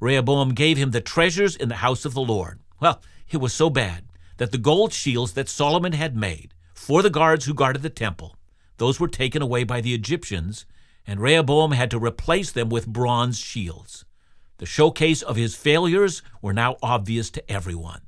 Rehoboam 0.00 0.48
gave 0.48 0.76
him 0.76 0.90
the 0.90 1.00
treasures 1.00 1.54
in 1.54 1.68
the 1.68 1.76
house 1.76 2.04
of 2.04 2.12
the 2.12 2.20
Lord. 2.20 2.58
Well, 2.80 3.00
it 3.30 3.36
was 3.36 3.52
so 3.52 3.70
bad 3.70 4.06
that 4.38 4.50
the 4.50 4.58
gold 4.58 4.92
shields 4.92 5.34
that 5.34 5.48
Solomon 5.48 5.92
had 5.92 6.16
made 6.16 6.52
for 6.74 7.02
the 7.02 7.08
guards 7.08 7.44
who 7.44 7.54
guarded 7.54 7.82
the 7.82 7.88
temple, 7.88 8.36
those 8.78 8.98
were 8.98 9.06
taken 9.06 9.42
away 9.42 9.62
by 9.62 9.80
the 9.80 9.94
Egyptians, 9.94 10.66
and 11.06 11.20
Rehoboam 11.20 11.70
had 11.70 11.90
to 11.92 12.04
replace 12.04 12.50
them 12.50 12.68
with 12.68 12.88
bronze 12.88 13.38
shields. 13.38 14.04
The 14.58 14.66
showcase 14.66 15.22
of 15.22 15.36
his 15.36 15.54
failures 15.54 16.20
were 16.42 16.52
now 16.52 16.78
obvious 16.82 17.30
to 17.30 17.48
everyone. 17.48 18.00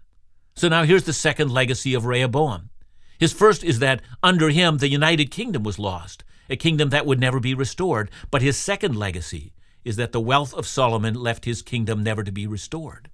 So 0.58 0.68
now 0.68 0.84
here's 0.84 1.04
the 1.04 1.12
second 1.12 1.50
legacy 1.50 1.92
of 1.92 2.06
Rehoboam. 2.06 2.70
His 3.18 3.34
first 3.34 3.62
is 3.62 3.78
that 3.80 4.00
under 4.22 4.48
him 4.48 4.78
the 4.78 4.88
United 4.88 5.30
Kingdom 5.30 5.62
was 5.62 5.78
lost, 5.78 6.24
a 6.48 6.56
kingdom 6.56 6.88
that 6.90 7.04
would 7.04 7.20
never 7.20 7.40
be 7.40 7.52
restored. 7.52 8.10
But 8.30 8.40
his 8.40 8.56
second 8.56 8.96
legacy 8.96 9.52
is 9.84 9.96
that 9.96 10.12
the 10.12 10.20
wealth 10.20 10.54
of 10.54 10.66
Solomon 10.66 11.12
left 11.14 11.44
his 11.44 11.60
kingdom 11.60 12.02
never 12.02 12.24
to 12.24 12.32
be 12.32 12.46
restored. 12.46 13.10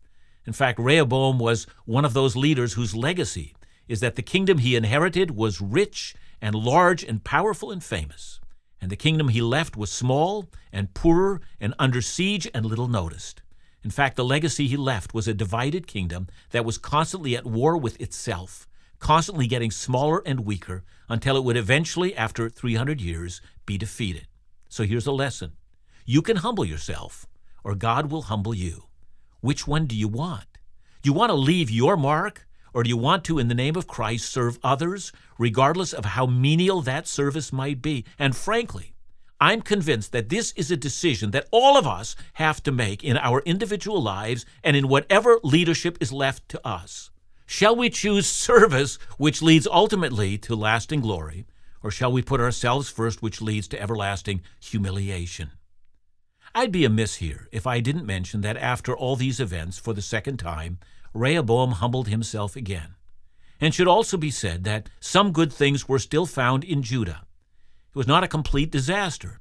In 0.47 0.53
fact, 0.53 0.79
Rehoboam 0.79 1.41
was 1.41 1.67
one 1.85 2.05
of 2.05 2.15
those 2.15 2.37
leaders 2.37 2.75
whose 2.75 2.95
legacy 2.95 3.57
is 3.89 3.99
that 3.99 4.15
the 4.15 4.23
kingdom 4.23 4.59
he 4.59 4.77
inherited 4.77 5.33
was 5.33 5.61
rich 5.61 6.15
and 6.41 6.55
large 6.55 7.03
and 7.03 7.25
powerful 7.25 7.73
and 7.73 7.83
famous, 7.83 8.41
and 8.81 8.89
the 8.89 8.97
kingdom 8.97 9.29
he 9.29 9.43
left 9.43 9.77
was 9.77 9.91
small 9.91 10.49
and 10.73 10.95
poorer 10.95 11.41
and 11.61 11.75
under 11.79 12.01
siege 12.01 12.49
and 12.55 12.65
little 12.65 12.89
noticed. 12.89 13.42
In 13.85 13.91
fact, 13.91 14.17
the 14.17 14.25
legacy 14.25 14.69
he 14.69 14.77
left 14.77 15.13
was 15.13 15.27
a 15.27 15.35
divided 15.35 15.87
kingdom 15.87 16.29
that 16.51 16.65
was 16.65 16.79
constantly 16.79 17.37
at 17.37 17.45
war 17.45 17.77
with 17.77 18.01
itself 18.01 18.67
constantly 19.03 19.49
getting 19.49 19.71
smaller 19.71 20.23
and 20.25 20.47
weaker 20.47 20.85
until 21.09 21.37
it 21.37 21.43
would 21.43 21.57
eventually, 21.57 22.17
after 22.17 22.49
300 22.49 23.01
years, 23.01 23.43
be 23.67 23.77
defeated. 23.77 24.29
So 24.69 24.85
here's 24.85 25.09
a 25.09 25.13
lesson 25.13 25.53
you 26.07 26.23
can 26.23 26.39
humble 26.39 26.65
yourself, 26.65 27.27
or 27.65 27.75
God 27.75 28.11
will 28.11 28.23
humble 28.23 28.55
you. 28.55 28.85
Which 29.41 29.67
one 29.67 29.87
do 29.87 29.97
you 29.97 30.09
want? 30.09 30.47
Do 31.03 31.11
you 31.11 31.13
want 31.13 31.31
to 31.31 31.35
leave 31.35 31.69
your 31.69 31.97
mark, 31.97 32.47
or 32.73 32.85
do 32.85 32.89
you 32.89 32.97
want 32.97 33.25
to, 33.25 33.41
in 33.41 33.49
the 33.49 33.55
name 33.55 33.75
of 33.75 33.89
Christ, 33.89 34.33
serve 34.33 34.59
others, 34.63 35.13
regardless 35.37 35.93
of 35.93 36.05
how 36.05 36.27
menial 36.27 36.81
that 36.83 37.09
service 37.09 37.53
might 37.53 37.83
be? 37.83 38.05
And 38.21 38.37
frankly, 38.37 38.92
I'm 39.43 39.61
convinced 39.61 40.13
that 40.13 40.29
this 40.29 40.53
is 40.53 40.71
a 40.71 40.77
decision 40.77 41.33
that 41.33 41.49
all 41.51 41.77
of 41.77 41.85
us 41.85 42.15
have 42.35 42.63
to 42.63 42.71
make 42.71 43.03
in 43.03 43.17
our 43.17 43.41
individual 43.41 44.01
lives 44.01 44.47
and 44.63 44.77
in 44.77 44.87
whatever 44.87 45.41
leadership 45.43 45.99
is 46.01 46.13
left 46.13 46.49
to 46.51 46.65
us. 46.65 47.11
Shall 47.45 47.75
we 47.75 47.91
choose 47.91 48.29
service, 48.29 49.01
which 49.19 49.43
leads 49.43 49.67
ultimately 49.67 50.39
to 50.39 50.55
lasting 50.55 51.01
glory, 51.01 51.45
or 51.83 51.91
shall 51.91 52.13
we 52.13 52.23
put 52.23 52.41
ourselves 52.41 52.89
first, 52.89 53.21
which 53.21 53.43
leads 53.43 53.67
to 53.69 53.83
everlasting 53.83 54.43
humiliation? 54.61 55.51
I'd 56.55 56.71
be 56.71 56.85
amiss 56.85 57.17
here 57.17 57.49
if 57.51 57.67
I 57.67 57.81
didn't 57.81 58.07
mention 58.07 58.43
that 58.43 58.57
after 58.57 58.97
all 58.97 59.17
these 59.17 59.41
events, 59.41 59.77
for 59.77 59.93
the 59.93 60.03
second 60.03 60.37
time, 60.37 60.79
Rehoboam 61.13 61.73
humbled 61.73 62.07
himself 62.07 62.55
again. 62.55 62.95
And 63.61 63.75
should 63.75 63.89
also 63.89 64.17
be 64.17 64.31
said 64.31 64.63
that 64.63 64.89
some 65.01 65.33
good 65.33 65.53
things 65.53 65.89
were 65.89 65.99
still 65.99 66.27
found 66.27 66.63
in 66.63 66.85
Judah. 66.85 67.27
It 67.95 67.99
was 67.99 68.07
not 68.07 68.25
a 68.25 68.29
complete 68.29 68.71
disaster, 68.71 69.41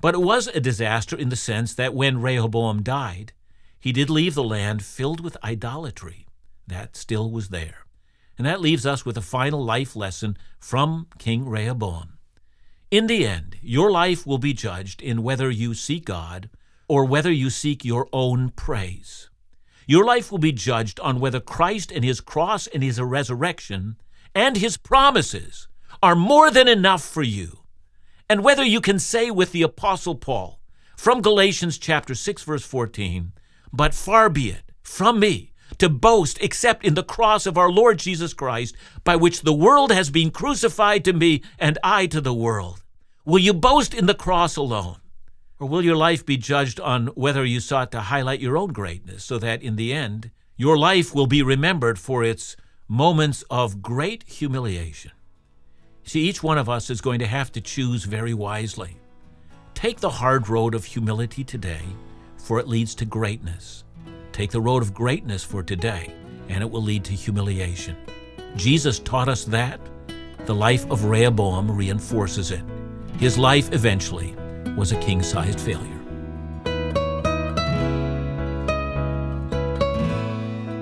But 0.00 0.14
it 0.14 0.22
was 0.22 0.48
a 0.48 0.60
disaster 0.60 1.16
in 1.16 1.28
the 1.30 1.36
sense 1.36 1.74
that 1.74 1.94
when 1.94 2.20
Rehoboam 2.20 2.82
died, 2.82 3.32
he 3.80 3.92
did 3.92 4.10
leave 4.10 4.34
the 4.34 4.44
land 4.44 4.82
filled 4.82 5.20
with 5.20 5.36
idolatry. 5.44 6.26
That 6.66 6.96
still 6.96 7.30
was 7.30 7.48
there. 7.48 7.84
And 8.38 8.46
that 8.46 8.60
leaves 8.60 8.86
us 8.86 9.04
with 9.04 9.16
a 9.16 9.22
final 9.22 9.62
life 9.64 9.94
lesson 9.96 10.36
from 10.58 11.06
King 11.18 11.46
Rehoboam. 11.46 12.18
In 12.90 13.06
the 13.06 13.26
end, 13.26 13.56
your 13.62 13.90
life 13.90 14.26
will 14.26 14.38
be 14.38 14.52
judged 14.52 15.02
in 15.02 15.22
whether 15.22 15.50
you 15.50 15.74
seek 15.74 16.06
God 16.06 16.48
or 16.88 17.04
whether 17.04 17.32
you 17.32 17.50
seek 17.50 17.84
your 17.84 18.08
own 18.12 18.50
praise. 18.50 19.30
Your 19.86 20.04
life 20.04 20.30
will 20.30 20.38
be 20.38 20.52
judged 20.52 21.00
on 21.00 21.20
whether 21.20 21.40
Christ 21.40 21.92
and 21.92 22.04
his 22.04 22.20
cross 22.20 22.66
and 22.66 22.82
his 22.82 23.00
resurrection 23.00 23.96
and 24.34 24.56
his 24.56 24.76
promises 24.76 25.68
are 26.02 26.14
more 26.14 26.50
than 26.50 26.68
enough 26.68 27.02
for 27.02 27.22
you, 27.22 27.63
and 28.28 28.42
whether 28.42 28.64
you 28.64 28.80
can 28.80 28.98
say 28.98 29.30
with 29.30 29.52
the 29.52 29.62
Apostle 29.62 30.14
Paul 30.14 30.60
from 30.96 31.20
Galatians 31.20 31.78
chapter 31.78 32.14
6 32.14 32.42
verse 32.42 32.64
14, 32.64 33.32
but 33.72 33.94
far 33.94 34.28
be 34.28 34.50
it 34.50 34.62
from 34.82 35.20
me 35.20 35.52
to 35.78 35.88
boast 35.88 36.38
except 36.40 36.84
in 36.84 36.94
the 36.94 37.02
cross 37.02 37.46
of 37.46 37.58
our 37.58 37.70
Lord 37.70 37.98
Jesus 37.98 38.32
Christ, 38.32 38.76
by 39.02 39.16
which 39.16 39.42
the 39.42 39.52
world 39.52 39.90
has 39.92 40.10
been 40.10 40.30
crucified 40.30 41.04
to 41.04 41.12
me 41.12 41.42
and 41.58 41.78
I 41.82 42.06
to 42.06 42.20
the 42.20 42.34
world. 42.34 42.82
Will 43.24 43.38
you 43.38 43.54
boast 43.54 43.94
in 43.94 44.06
the 44.06 44.14
cross 44.14 44.56
alone? 44.56 44.98
Or 45.58 45.68
will 45.68 45.82
your 45.82 45.96
life 45.96 46.26
be 46.26 46.36
judged 46.36 46.80
on 46.80 47.06
whether 47.08 47.44
you 47.44 47.60
sought 47.60 47.90
to 47.92 48.00
highlight 48.00 48.40
your 48.40 48.56
own 48.56 48.72
greatness 48.72 49.24
so 49.24 49.38
that 49.38 49.62
in 49.62 49.76
the 49.76 49.92
end, 49.92 50.30
your 50.56 50.76
life 50.76 51.14
will 51.14 51.26
be 51.26 51.42
remembered 51.42 51.98
for 51.98 52.22
its 52.22 52.56
moments 52.88 53.42
of 53.50 53.80
great 53.82 54.24
humiliation? 54.24 55.12
See, 56.04 56.20
each 56.20 56.42
one 56.42 56.58
of 56.58 56.68
us 56.68 56.90
is 56.90 57.00
going 57.00 57.18
to 57.20 57.26
have 57.26 57.50
to 57.52 57.60
choose 57.60 58.04
very 58.04 58.34
wisely. 58.34 58.98
Take 59.72 60.00
the 60.00 60.10
hard 60.10 60.48
road 60.48 60.74
of 60.74 60.84
humility 60.84 61.42
today, 61.44 61.80
for 62.36 62.60
it 62.60 62.68
leads 62.68 62.94
to 62.96 63.06
greatness. 63.06 63.84
Take 64.30 64.50
the 64.50 64.60
road 64.60 64.82
of 64.82 64.92
greatness 64.92 65.42
for 65.42 65.62
today, 65.62 66.12
and 66.50 66.62
it 66.62 66.70
will 66.70 66.82
lead 66.82 67.04
to 67.04 67.14
humiliation. 67.14 67.96
Jesus 68.56 68.98
taught 68.98 69.28
us 69.28 69.44
that. 69.46 69.80
The 70.44 70.54
life 70.54 70.88
of 70.90 71.06
Rehoboam 71.06 71.70
reinforces 71.70 72.50
it. 72.50 72.62
His 73.18 73.38
life 73.38 73.72
eventually 73.72 74.34
was 74.76 74.92
a 74.92 75.00
king 75.00 75.22
sized 75.22 75.58
failure. 75.58 75.93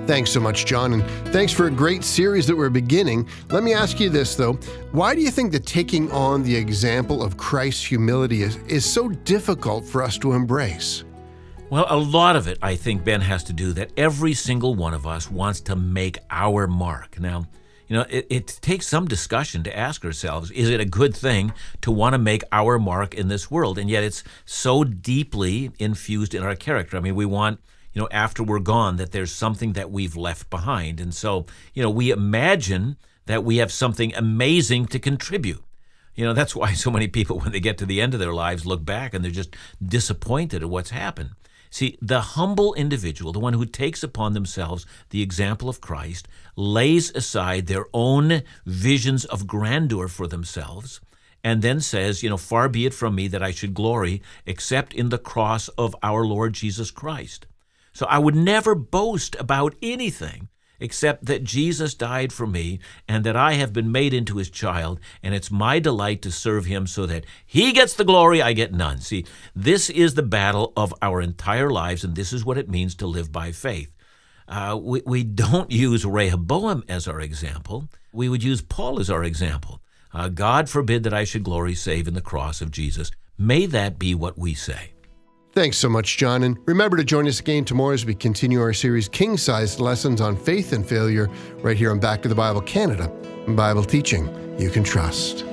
Thanks 0.06 0.32
so 0.32 0.40
much, 0.40 0.66
John, 0.66 0.94
and 0.94 1.04
thanks 1.32 1.52
for 1.52 1.66
a 1.66 1.70
great 1.70 2.02
series 2.02 2.44
that 2.48 2.56
we're 2.56 2.70
beginning. 2.70 3.28
Let 3.50 3.62
me 3.62 3.72
ask 3.72 4.00
you 4.00 4.10
this, 4.10 4.34
though. 4.34 4.54
Why 4.90 5.14
do 5.14 5.20
you 5.20 5.30
think 5.30 5.52
that 5.52 5.64
taking 5.64 6.10
on 6.10 6.42
the 6.42 6.56
example 6.56 7.22
of 7.22 7.36
Christ's 7.36 7.84
humility 7.84 8.42
is, 8.42 8.56
is 8.66 8.84
so 8.84 9.10
difficult 9.10 9.84
for 9.84 10.02
us 10.02 10.18
to 10.18 10.32
embrace? 10.32 11.04
Well, 11.70 11.86
a 11.88 11.96
lot 11.96 12.34
of 12.34 12.48
it, 12.48 12.58
I 12.60 12.74
think, 12.74 13.04
Ben, 13.04 13.20
has 13.20 13.44
to 13.44 13.52
do 13.52 13.72
that 13.74 13.92
every 13.96 14.34
single 14.34 14.74
one 14.74 14.92
of 14.92 15.06
us 15.06 15.30
wants 15.30 15.60
to 15.62 15.76
make 15.76 16.18
our 16.30 16.66
mark. 16.66 17.20
Now, 17.20 17.46
you 17.86 17.96
know, 17.96 18.04
it, 18.10 18.26
it, 18.28 18.48
takes 18.60 18.88
some 18.88 19.06
discussion 19.06 19.62
to 19.62 19.78
ask 19.78 20.04
ourselves 20.04 20.50
is 20.50 20.68
it 20.68 20.80
a 20.80 20.84
good 20.84 21.14
thing 21.14 21.52
to 21.82 21.92
want 21.92 22.14
to 22.14 22.18
make 22.18 22.42
our 22.50 22.78
mark 22.78 23.14
in 23.14 23.28
this 23.28 23.52
world? 23.52 23.78
And 23.78 23.88
yet 23.88 24.02
it's 24.02 24.24
so 24.46 24.82
deeply 24.82 25.70
infused 25.78 26.34
in 26.34 26.42
our 26.42 26.56
character. 26.56 26.96
I 26.96 27.00
mean, 27.00 27.14
we 27.14 27.24
want, 27.24 27.60
you 27.92 28.00
know, 28.00 28.08
after 28.10 28.42
we're 28.42 28.58
gone, 28.58 28.96
that 28.96 29.12
there's 29.12 29.32
something 29.32 29.74
that 29.74 29.90
we've 29.90 30.16
left 30.16 30.50
behind. 30.50 31.00
And 31.00 31.14
so, 31.14 31.46
you 31.74 31.82
know, 31.82 31.90
we 31.90 32.10
imagine 32.10 32.96
that 33.26 33.44
we 33.44 33.58
have 33.58 33.72
something 33.72 34.14
amazing 34.14 34.86
to 34.86 34.98
contribute. 34.98 35.62
You 36.14 36.24
know, 36.24 36.32
that's 36.32 36.56
why 36.56 36.72
so 36.72 36.90
many 36.90 37.08
people, 37.08 37.40
when 37.40 37.52
they 37.52 37.60
get 37.60 37.78
to 37.78 37.86
the 37.86 38.00
end 38.00 38.14
of 38.14 38.20
their 38.20 38.34
lives, 38.34 38.66
look 38.66 38.84
back 38.84 39.14
and 39.14 39.24
they're 39.24 39.30
just 39.30 39.56
disappointed 39.84 40.62
at 40.62 40.70
what's 40.70 40.90
happened. 40.90 41.30
See, 41.70 41.96
the 42.02 42.20
humble 42.20 42.74
individual, 42.74 43.32
the 43.32 43.40
one 43.40 43.54
who 43.54 43.64
takes 43.64 44.02
upon 44.02 44.34
themselves 44.34 44.84
the 45.08 45.22
example 45.22 45.70
of 45.70 45.80
Christ, 45.80 46.28
lays 46.54 47.10
aside 47.14 47.66
their 47.66 47.86
own 47.94 48.42
visions 48.66 49.24
of 49.24 49.46
grandeur 49.46 50.08
for 50.08 50.26
themselves 50.26 51.00
and 51.42 51.62
then 51.62 51.80
says, 51.80 52.22
you 52.22 52.28
know, 52.28 52.36
far 52.36 52.68
be 52.68 52.84
it 52.86 52.94
from 52.94 53.14
me 53.14 53.26
that 53.28 53.42
I 53.42 53.50
should 53.52 53.74
glory 53.74 54.22
except 54.46 54.92
in 54.92 55.08
the 55.08 55.18
cross 55.18 55.68
of 55.68 55.96
our 56.02 56.26
Lord 56.26 56.52
Jesus 56.52 56.90
Christ. 56.90 57.46
So 57.92 58.06
I 58.06 58.18
would 58.18 58.36
never 58.36 58.74
boast 58.74 59.36
about 59.38 59.74
anything 59.82 60.48
except 60.82 61.26
that 61.26 61.44
Jesus 61.44 61.94
died 61.94 62.32
for 62.32 62.46
me 62.46 62.80
and 63.06 63.24
that 63.24 63.36
I 63.36 63.54
have 63.54 63.72
been 63.72 63.92
made 63.92 64.12
into 64.12 64.38
his 64.38 64.50
child, 64.50 64.98
and 65.22 65.34
it's 65.34 65.50
my 65.50 65.78
delight 65.78 66.20
to 66.22 66.32
serve 66.32 66.66
him 66.66 66.86
so 66.86 67.06
that 67.06 67.24
he 67.46 67.72
gets 67.72 67.94
the 67.94 68.04
glory, 68.04 68.42
I 68.42 68.52
get 68.52 68.74
none. 68.74 68.98
See, 68.98 69.24
this 69.54 69.88
is 69.88 70.14
the 70.14 70.22
battle 70.22 70.72
of 70.76 70.92
our 71.00 71.22
entire 71.22 71.70
lives, 71.70 72.02
and 72.02 72.16
this 72.16 72.32
is 72.32 72.44
what 72.44 72.58
it 72.58 72.68
means 72.68 72.94
to 72.96 73.06
live 73.06 73.30
by 73.30 73.52
faith. 73.52 73.94
Uh, 74.48 74.78
we, 74.80 75.02
we 75.06 75.22
don't 75.22 75.70
use 75.70 76.04
Rehoboam 76.04 76.82
as 76.88 77.06
our 77.06 77.20
example. 77.20 77.88
We 78.12 78.28
would 78.28 78.42
use 78.42 78.60
Paul 78.60 78.98
as 78.98 79.08
our 79.08 79.22
example. 79.22 79.80
Uh, 80.12 80.28
God 80.28 80.68
forbid 80.68 81.04
that 81.04 81.14
I 81.14 81.24
should 81.24 81.44
glory 81.44 81.74
save 81.74 82.08
in 82.08 82.14
the 82.14 82.20
cross 82.20 82.60
of 82.60 82.70
Jesus. 82.70 83.10
May 83.38 83.66
that 83.66 83.98
be 83.98 84.14
what 84.14 84.36
we 84.36 84.52
say. 84.52 84.91
Thanks 85.54 85.76
so 85.76 85.90
much, 85.90 86.16
John. 86.16 86.44
And 86.44 86.56
remember 86.64 86.96
to 86.96 87.04
join 87.04 87.28
us 87.28 87.40
again 87.40 87.66
tomorrow 87.66 87.92
as 87.92 88.06
we 88.06 88.14
continue 88.14 88.62
our 88.62 88.72
series 88.72 89.06
King 89.06 89.36
Sized 89.36 89.80
Lessons 89.80 90.22
on 90.22 90.34
Faith 90.34 90.72
and 90.72 90.86
Failure 90.86 91.28
right 91.58 91.76
here 91.76 91.90
on 91.90 92.00
Back 92.00 92.22
to 92.22 92.28
the 92.28 92.34
Bible 92.34 92.62
Canada. 92.62 93.08
Bible 93.48 93.84
teaching 93.84 94.30
you 94.58 94.70
can 94.70 94.82
trust. 94.82 95.44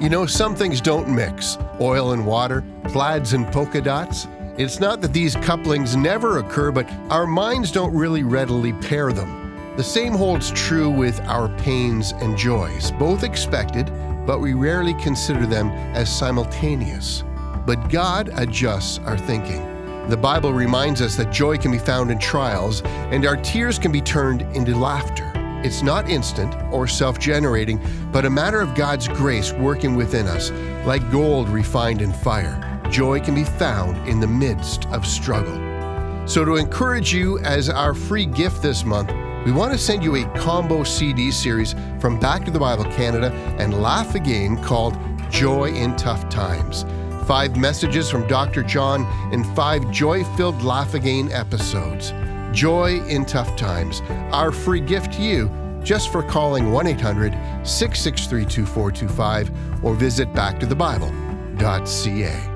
You 0.00 0.08
know, 0.08 0.26
some 0.26 0.56
things 0.56 0.80
don't 0.80 1.08
mix 1.08 1.58
oil 1.80 2.10
and 2.10 2.26
water, 2.26 2.64
plaids 2.88 3.34
and 3.34 3.46
polka 3.52 3.80
dots. 3.80 4.26
It's 4.58 4.80
not 4.80 5.00
that 5.00 5.12
these 5.12 5.36
couplings 5.36 5.96
never 5.96 6.38
occur, 6.38 6.70
but 6.72 6.90
our 7.08 7.26
minds 7.26 7.70
don't 7.70 7.94
really 7.94 8.24
readily 8.24 8.72
pair 8.74 9.12
them. 9.12 9.74
The 9.76 9.84
same 9.84 10.12
holds 10.12 10.50
true 10.50 10.90
with 10.90 11.18
our 11.20 11.48
pains 11.60 12.12
and 12.20 12.36
joys, 12.36 12.90
both 12.92 13.22
expected, 13.22 13.90
but 14.26 14.40
we 14.40 14.52
rarely 14.52 14.92
consider 14.94 15.46
them 15.46 15.68
as 15.94 16.14
simultaneous. 16.14 17.22
But 17.64 17.88
God 17.88 18.30
adjusts 18.34 18.98
our 18.98 19.16
thinking. 19.16 19.66
The 20.08 20.16
Bible 20.16 20.52
reminds 20.52 21.00
us 21.00 21.14
that 21.16 21.32
joy 21.32 21.56
can 21.56 21.70
be 21.70 21.78
found 21.78 22.10
in 22.10 22.18
trials, 22.18 22.82
and 22.84 23.24
our 23.24 23.36
tears 23.36 23.78
can 23.78 23.92
be 23.92 24.00
turned 24.00 24.42
into 24.54 24.76
laughter. 24.76 25.32
It's 25.64 25.82
not 25.82 26.10
instant 26.10 26.54
or 26.72 26.86
self 26.88 27.18
generating, 27.18 27.80
but 28.10 28.26
a 28.26 28.30
matter 28.30 28.60
of 28.60 28.74
God's 28.74 29.06
grace 29.06 29.52
working 29.52 29.94
within 29.94 30.26
us, 30.26 30.50
like 30.84 31.08
gold 31.12 31.48
refined 31.48 32.02
in 32.02 32.12
fire 32.12 32.69
joy 32.90 33.20
can 33.20 33.34
be 33.34 33.44
found 33.44 34.08
in 34.08 34.20
the 34.20 34.26
midst 34.26 34.86
of 34.86 35.06
struggle. 35.06 35.68
So, 36.26 36.44
to 36.44 36.56
encourage 36.56 37.12
you 37.12 37.38
as 37.40 37.68
our 37.68 37.94
free 37.94 38.26
gift 38.26 38.62
this 38.62 38.84
month, 38.84 39.10
we 39.44 39.52
want 39.52 39.72
to 39.72 39.78
send 39.78 40.04
you 40.04 40.16
a 40.16 40.24
combo 40.38 40.84
CD 40.84 41.30
series 41.30 41.74
from 41.98 42.18
Back 42.18 42.44
to 42.44 42.50
the 42.50 42.58
Bible 42.58 42.84
Canada 42.84 43.32
and 43.58 43.80
Laugh 43.80 44.14
Again 44.14 44.62
called 44.62 44.98
Joy 45.30 45.70
in 45.70 45.96
Tough 45.96 46.28
Times. 46.28 46.84
Five 47.26 47.56
messages 47.56 48.10
from 48.10 48.26
Dr. 48.26 48.62
John 48.62 49.06
and 49.32 49.46
five 49.56 49.90
joy 49.90 50.24
filled 50.36 50.62
Laugh 50.62 50.94
Again 50.94 51.32
episodes. 51.32 52.12
Joy 52.52 53.00
in 53.06 53.24
Tough 53.24 53.56
Times, 53.56 54.02
our 54.32 54.52
free 54.52 54.80
gift 54.80 55.14
to 55.14 55.22
you 55.22 55.50
just 55.82 56.12
for 56.12 56.22
calling 56.22 56.72
1 56.72 56.86
800 56.88 57.32
663 57.66 58.44
2425 58.44 59.84
or 59.84 59.94
visit 59.94 60.30
backtothebible.ca. 60.32 62.49